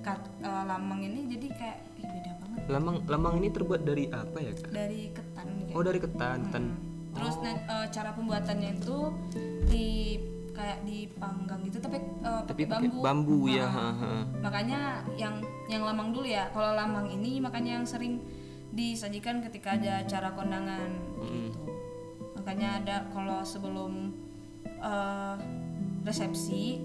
kat- 0.00 0.32
eh, 0.40 0.64
lamang 0.64 1.00
ini 1.02 1.20
jadi 1.28 1.46
kayak 1.50 1.78
ih, 1.94 2.04
beda 2.04 2.32
banget 2.36 2.60
lamang 2.68 2.96
lamang 3.04 3.34
ini 3.36 3.48
terbuat 3.48 3.80
dari 3.82 4.04
apa 4.08 4.38
ya 4.38 4.52
kak 4.52 4.70
dari 4.70 5.00
ketan 5.10 5.46
gitu. 5.58 5.72
oh 5.72 5.82
dari 5.82 5.98
ketan 5.98 6.38
ketan 6.46 6.64
Terus 7.08 7.34
eh, 7.42 7.56
cara 7.90 8.10
pembuatannya 8.12 8.70
itu 8.74 8.96
di 9.66 9.86
kayak 10.52 10.82
dipanggang 10.82 11.60
gitu 11.62 11.78
tapi 11.78 11.98
eh, 11.98 12.42
tapi 12.44 12.62
pakai 12.62 12.86
bambu. 12.86 13.00
bambu 13.00 13.38
ya 13.48 13.66
Ah. 13.66 13.70
ha, 13.70 13.88
ha. 13.92 14.12
Makanya 14.38 14.80
yang 15.16 15.34
yang 15.66 15.82
lamang 15.82 16.10
dulu 16.10 16.24
ya. 16.24 16.46
Kalau 16.48 16.72
lamang 16.72 17.10
ini 17.10 17.38
makanya 17.38 17.78
yang 17.78 17.86
sering 17.86 18.22
disajikan 18.70 19.42
ketika 19.42 19.74
ada 19.74 20.00
acara 20.00 20.30
kondangan 20.30 20.94
gitu. 21.20 21.58
Makanya 22.36 22.68
ada 22.78 22.96
kalau 23.10 23.42
sebelum 23.42 24.14
eh, 24.64 25.36
resepsi 26.04 26.78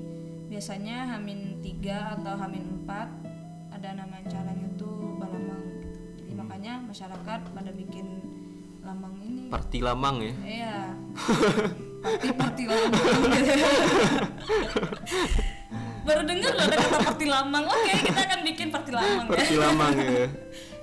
biasanya 0.47 1.13
hamin 1.13 1.52
3 1.63 2.19
atau 2.19 2.33
hamin 2.35 2.63
4 2.83 3.73
ada 3.73 3.87
nama 3.95 4.15
acaranya 4.19 4.67
tuh 4.75 5.15
balamang 5.17 5.63
gitu. 5.79 5.99
Jadi 6.19 6.31
makanya 6.35 6.73
masyarakat 6.83 7.39
pada 7.49 7.71
bikin 7.71 8.07
lamang 8.79 9.13
ini 9.17 9.43
party 9.47 9.79
lamang 9.79 10.15
ya 10.19 10.33
Iya. 10.43 10.75
Party 12.03 12.29
party 12.35 12.63
lamang. 12.67 12.99
Baru 16.03 16.21
dengar 16.27 16.51
loh 16.51 16.63
ada 16.67 16.75
kata 16.75 16.97
party 16.99 17.25
lamang. 17.25 17.63
Oke, 17.63 17.93
kita 18.03 18.19
akan 18.27 18.39
bikin 18.43 18.67
party 18.69 18.91
lamang 18.91 19.25
ya. 19.25 19.35
party 19.39 19.55
lamang 19.55 19.93
ya 19.95 20.27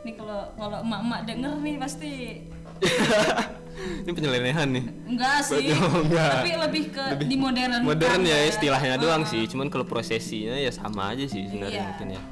Nih 0.01 0.15
kalau 0.17 0.41
kalau 0.57 0.79
emak-emak 0.81 1.21
denger 1.29 1.53
nih 1.61 1.77
pasti 1.77 2.13
ini 4.01 4.11
penyelewengan 4.11 4.69
nih 4.71 4.85
enggak 5.07 5.39
sih. 5.43 5.73
Oh, 5.73 6.01
enggak. 6.01 6.33
Tapi 6.37 6.51
lebih 6.59 6.83
ke 6.91 7.05
di 7.23 7.37
modern. 7.37 7.81
modern 7.81 8.21
ya 8.23 8.39
kan, 8.39 8.51
istilahnya 8.51 8.95
doang 8.97 9.23
Ah. 9.23 9.29
sih 9.29 9.43
cuman 9.45 9.67
kalau 9.67 9.85
prosesinya 9.85 10.55
ya 10.55 10.71
sama 10.71 11.11
aja 11.11 11.25
sih 11.25 11.45
sebenarnya 11.45 11.77
Iya. 11.77 11.89
mungkin 11.91 12.09
ya 12.11 12.23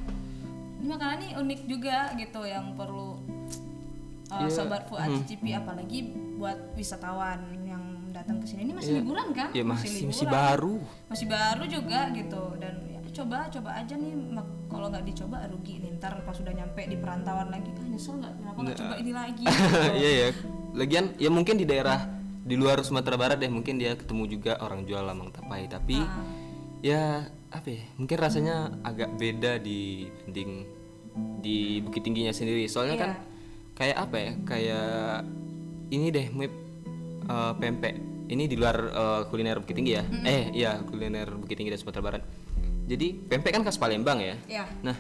Ini 0.78 0.86
makanan 0.86 1.16
ini 1.18 1.28
unik 1.36 1.60
juga 1.66 1.96
gitu 2.14 2.40
yang 2.42 2.72
perlu 2.72 3.18
uh, 4.28 4.38
Iya, 4.38 4.48
sobat 4.48 4.86
Fuad 4.86 5.08
cicipi 5.16 5.50
apalagi 5.50 5.98
buat 6.34 6.54
wisatawan 6.72 7.38
yang 7.62 7.82
datang 8.08 8.38
ke 8.38 8.46
sini. 8.46 8.62
Ini 8.62 8.72
masih 8.72 8.92
Iya. 8.92 9.00
liburan 9.00 9.28
kan? 9.32 9.48
ya 9.50 9.64
masih 9.64 10.06
masih 10.06 10.24
liburan. 10.24 10.32
baru 10.32 10.76
masih 11.08 11.26
baru 11.26 11.64
juga 11.66 12.00
gitu 12.10 12.42
dan 12.56 12.74
ya, 12.84 12.98
coba 13.12 13.38
coba 13.48 13.70
aja 13.74 13.94
nih 13.94 14.12
kalau 14.68 14.86
nggak 14.86 15.04
dicoba 15.04 15.36
rugi 15.48 15.74
nih 15.78 15.90
ntar 15.96 16.14
pas 16.22 16.30
sudah 16.32 16.52
nyampe 16.52 16.78
di 16.84 16.94
perantauan 16.94 17.48
lagi 17.48 17.72
ah 17.72 17.84
nyesel 17.84 18.14
nggak 18.16 18.32
kenapa 18.36 18.58
nggak 18.62 18.76
coba 18.78 18.94
ini 18.96 19.12
lagi 19.12 19.44
iya 19.98 20.10
ya 20.14 20.28
lagian 20.74 21.14
ya 21.16 21.28
mungkin 21.28 21.56
di 21.56 21.64
daerah 21.64 22.04
di 22.42 22.56
luar 22.56 22.80
Sumatera 22.80 23.16
Barat 23.20 23.36
deh 23.36 23.48
mungkin 23.48 23.76
dia 23.76 23.92
ketemu 23.92 24.24
juga 24.26 24.56
orang 24.60 24.84
jual 24.84 25.04
lamang 25.04 25.28
tapai. 25.30 25.68
Tapi 25.68 25.96
Ah. 26.00 26.24
ya 26.80 27.02
apa 27.48 27.68
ya 27.68 27.84
mungkin 27.96 28.16
rasanya 28.16 28.56
agak 28.84 29.16
beda 29.16 29.56
dibanding 29.58 30.64
di 31.40 31.80
Bukit 31.80 32.04
Tingginya 32.04 32.32
sendiri. 32.32 32.64
Soalnya 32.66 32.96
Iya. 32.96 33.02
kan 33.04 33.10
kayak 33.74 33.96
apa 33.98 34.16
ya 34.16 34.32
kayak 34.44 34.88
ini 35.88 36.06
deh 36.08 36.26
mirip 36.30 36.54
eh, 37.28 37.52
pempek. 37.60 37.94
Ini 38.28 38.44
di 38.44 38.56
luar 38.56 38.76
eh, 38.76 39.22
kuliner 39.28 39.60
Bukit 39.60 39.76
Tinggi 39.76 39.92
ya? 39.92 40.04
Eh 40.24 40.52
iya 40.54 40.80
kuliner 40.80 41.28
Bukit 41.36 41.56
Tinggi 41.56 41.68
dan 41.68 41.80
Sumatera 41.80 42.04
Barat. 42.04 42.22
Jadi 42.88 43.12
pempek 43.12 43.52
kan 43.52 43.60
khas 43.60 43.76
Palembang 43.76 44.16
ya? 44.16 44.36
Ya 44.48 44.64
Nah, 44.80 44.96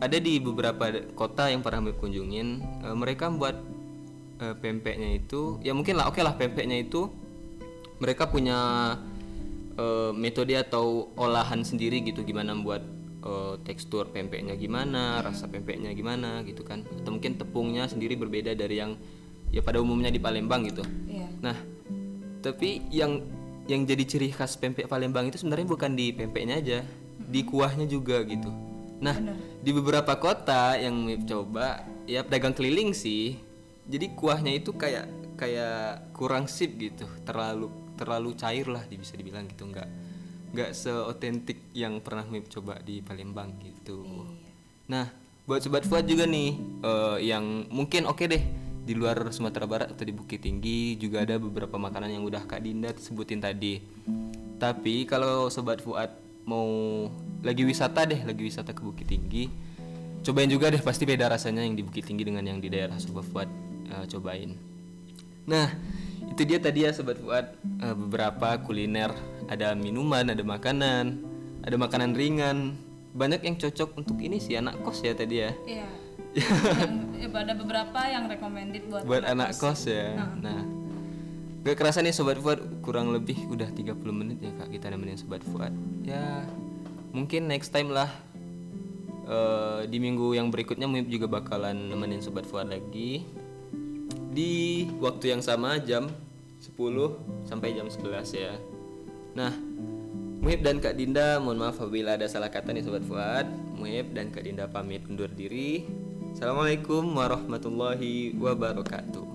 ada 0.00 0.16
di 0.16 0.40
beberapa 0.40 0.88
kota 1.12 1.52
yang 1.52 1.60
pernah 1.60 1.84
kunjungin, 1.92 2.64
eh, 2.80 2.96
mereka 2.96 3.28
membuat 3.28 3.60
eh, 4.40 4.56
pempeknya 4.56 5.20
itu, 5.20 5.60
ya 5.60 5.76
mungkin 5.76 6.00
lah, 6.00 6.08
oke 6.08 6.20
lah 6.24 6.34
pempeknya 6.34 6.80
itu 6.80 7.12
mereka 8.00 8.32
punya 8.32 8.58
eh, 9.76 10.12
metode 10.16 10.56
atau 10.56 11.12
olahan 11.14 11.60
sendiri 11.62 12.00
gitu, 12.00 12.24
gimana 12.24 12.56
membuat 12.56 12.82
eh, 13.20 13.54
tekstur 13.62 14.08
pempeknya 14.10 14.56
gimana, 14.56 15.20
rasa 15.20 15.46
pempeknya 15.46 15.92
gimana 15.92 16.40
gitu 16.48 16.64
kan. 16.64 16.82
Atau 16.88 17.14
mungkin 17.14 17.36
tepungnya 17.36 17.84
sendiri 17.86 18.16
berbeda 18.16 18.56
dari 18.56 18.80
yang 18.80 18.96
ya 19.52 19.60
pada 19.60 19.78
umumnya 19.82 20.08
di 20.08 20.18
Palembang 20.22 20.66
gitu. 20.66 20.82
Iya. 21.10 21.28
Nah, 21.42 21.56
tapi 22.40 22.80
yang 22.88 23.20
yang 23.68 23.86
jadi 23.86 24.02
ciri 24.02 24.34
khas 24.34 24.58
pempek 24.58 24.90
Palembang 24.90 25.30
itu 25.30 25.38
sebenarnya 25.38 25.68
bukan 25.68 25.94
di 25.94 26.10
pempeknya 26.10 26.58
aja, 26.58 26.78
di 27.18 27.46
kuahnya 27.46 27.86
juga 27.86 28.24
gitu. 28.26 28.50
Nah, 29.00 29.16
di 29.64 29.70
beberapa 29.72 30.12
kota 30.20 30.76
yang 30.76 31.08
coba 31.24 31.86
ya 32.04 32.20
pedagang 32.26 32.52
keliling 32.52 32.92
sih. 32.92 33.38
Jadi 33.90 34.14
kuahnya 34.14 34.54
itu 34.54 34.70
kayak 34.78 35.34
kayak 35.34 36.14
kurang 36.14 36.46
sip 36.46 36.78
gitu, 36.78 37.10
terlalu 37.26 37.66
terlalu 37.98 38.38
cair 38.38 38.70
lah 38.70 38.86
bisa 38.86 39.18
dibilang 39.18 39.50
gitu, 39.50 39.66
nggak 39.66 39.88
nggak 40.50 40.70
seotentik 40.74 41.70
yang 41.74 41.98
pernah 42.02 42.26
Mip 42.26 42.46
coba 42.50 42.78
di 42.82 43.02
Palembang 43.02 43.54
gitu. 43.62 44.26
Nah, 44.90 45.06
buat 45.46 45.62
sobat 45.62 45.86
Fuad 45.86 46.06
juga 46.06 46.26
nih 46.26 46.58
eh, 46.82 47.18
yang 47.30 47.66
mungkin 47.70 48.06
oke 48.06 48.24
deh 48.26 48.42
di 48.80 48.98
luar 48.98 49.30
Sumatera 49.30 49.68
Barat 49.68 49.94
atau 49.94 50.02
di 50.02 50.10
Bukit 50.10 50.42
Tinggi 50.42 50.98
juga 50.98 51.22
ada 51.22 51.38
beberapa 51.38 51.78
makanan 51.78 52.10
yang 52.10 52.24
udah 52.26 52.42
Kak 52.48 52.66
Dinda 52.66 52.90
sebutin 52.98 53.38
tadi. 53.38 53.78
Tapi 54.58 55.06
kalau 55.06 55.46
sobat 55.46 55.78
Fuad 55.80 56.10
mau 56.48 56.66
lagi 57.46 57.62
wisata 57.62 58.02
deh, 58.08 58.26
lagi 58.26 58.42
wisata 58.42 58.74
ke 58.74 58.82
Bukit 58.82 59.06
Tinggi, 59.06 59.46
cobain 60.26 60.50
juga 60.50 60.74
deh 60.74 60.82
pasti 60.82 61.06
beda 61.06 61.30
rasanya 61.30 61.62
yang 61.62 61.78
di 61.78 61.86
Bukit 61.86 62.10
Tinggi 62.10 62.26
dengan 62.26 62.42
yang 62.42 62.58
di 62.58 62.66
daerah 62.66 62.98
sobat 62.98 63.24
Fuad 63.30 63.69
eh, 63.90 64.04
cobain. 64.06 64.54
Nah, 65.50 65.66
itu 66.30 66.42
dia 66.46 66.62
tadi 66.62 66.86
ya 66.86 66.94
sobat 66.94 67.18
Fuad 67.18 67.46
eh, 67.82 67.96
beberapa 67.96 68.56
kuliner, 68.62 69.10
ada 69.50 69.74
minuman, 69.74 70.30
ada 70.30 70.42
makanan, 70.46 71.18
ada 71.66 71.76
makanan 71.76 72.14
ringan. 72.14 72.78
Banyak 73.10 73.42
yang 73.42 73.58
cocok 73.58 73.98
untuk 73.98 74.22
ini 74.22 74.38
sih 74.38 74.54
anak 74.54 74.78
kos 74.86 75.02
ya 75.02 75.12
tadi 75.18 75.42
ya. 75.42 75.50
Iya. 75.66 75.88
Yang- 76.30 77.10
ya, 77.22 77.28
ada 77.34 77.54
beberapa 77.58 78.00
yang 78.06 78.30
recommended 78.30 78.86
buat, 78.86 79.02
Buat 79.02 79.26
anak 79.26 79.58
kos 79.58 79.90
ya. 79.90 80.14
Nah, 80.38 80.62
gak 81.66 81.76
kerasa 81.76 82.00
nih 82.00 82.14
sobat 82.14 82.38
Fuad 82.38 82.80
kurang 82.80 83.10
lebih 83.10 83.50
udah 83.50 83.68
30 83.68 83.98
menit 84.14 84.38
ya 84.40 84.54
Kak 84.54 84.70
kita 84.70 84.88
nemenin 84.94 85.18
sobat 85.18 85.42
Fuad. 85.42 85.74
Ya, 86.06 86.46
mungkin 87.10 87.50
next 87.50 87.74
time 87.74 87.90
lah 87.90 88.08
eh, 89.26 89.80
di 89.90 89.98
minggu 89.98 90.38
yang 90.38 90.48
berikutnya 90.48 90.86
Muip 90.86 91.10
juga 91.10 91.26
bakalan 91.26 91.90
nemenin 91.90 92.22
sobat 92.22 92.46
Fuad 92.46 92.70
lagi 92.70 93.26
di 94.30 94.86
waktu 95.02 95.34
yang 95.34 95.42
sama 95.42 95.82
jam 95.82 96.06
10 96.62 96.78
sampai 97.46 97.74
jam 97.74 97.90
11 97.90 98.30
ya. 98.34 98.54
Nah, 99.34 99.52
Muhib 100.40 100.64
dan 100.64 100.80
Kak 100.80 100.96
Dinda, 100.96 101.36
mohon 101.36 101.60
maaf 101.60 101.76
apabila 101.76 102.16
ada 102.16 102.24
salah 102.24 102.48
kata 102.48 102.72
nih 102.72 102.80
Sobat 102.80 103.04
Fuad. 103.04 103.46
Muhib 103.76 104.16
dan 104.16 104.32
Kak 104.32 104.48
Dinda 104.48 104.64
pamit 104.70 105.04
undur 105.04 105.28
diri. 105.28 105.84
Assalamualaikum 106.32 107.04
warahmatullahi 107.12 108.32
wabarakatuh. 108.38 109.28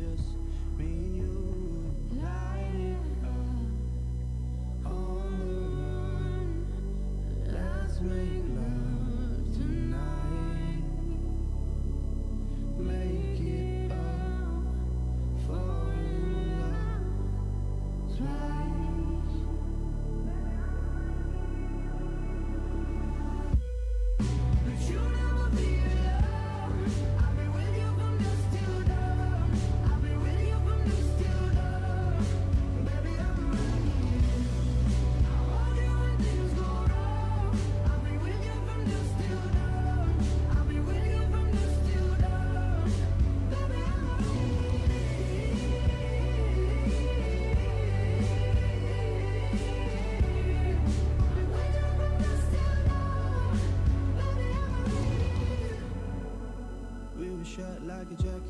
Just 0.00 0.39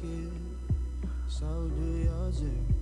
ki 0.01 0.29
Saudi 1.29 2.07
yazık 2.07 2.80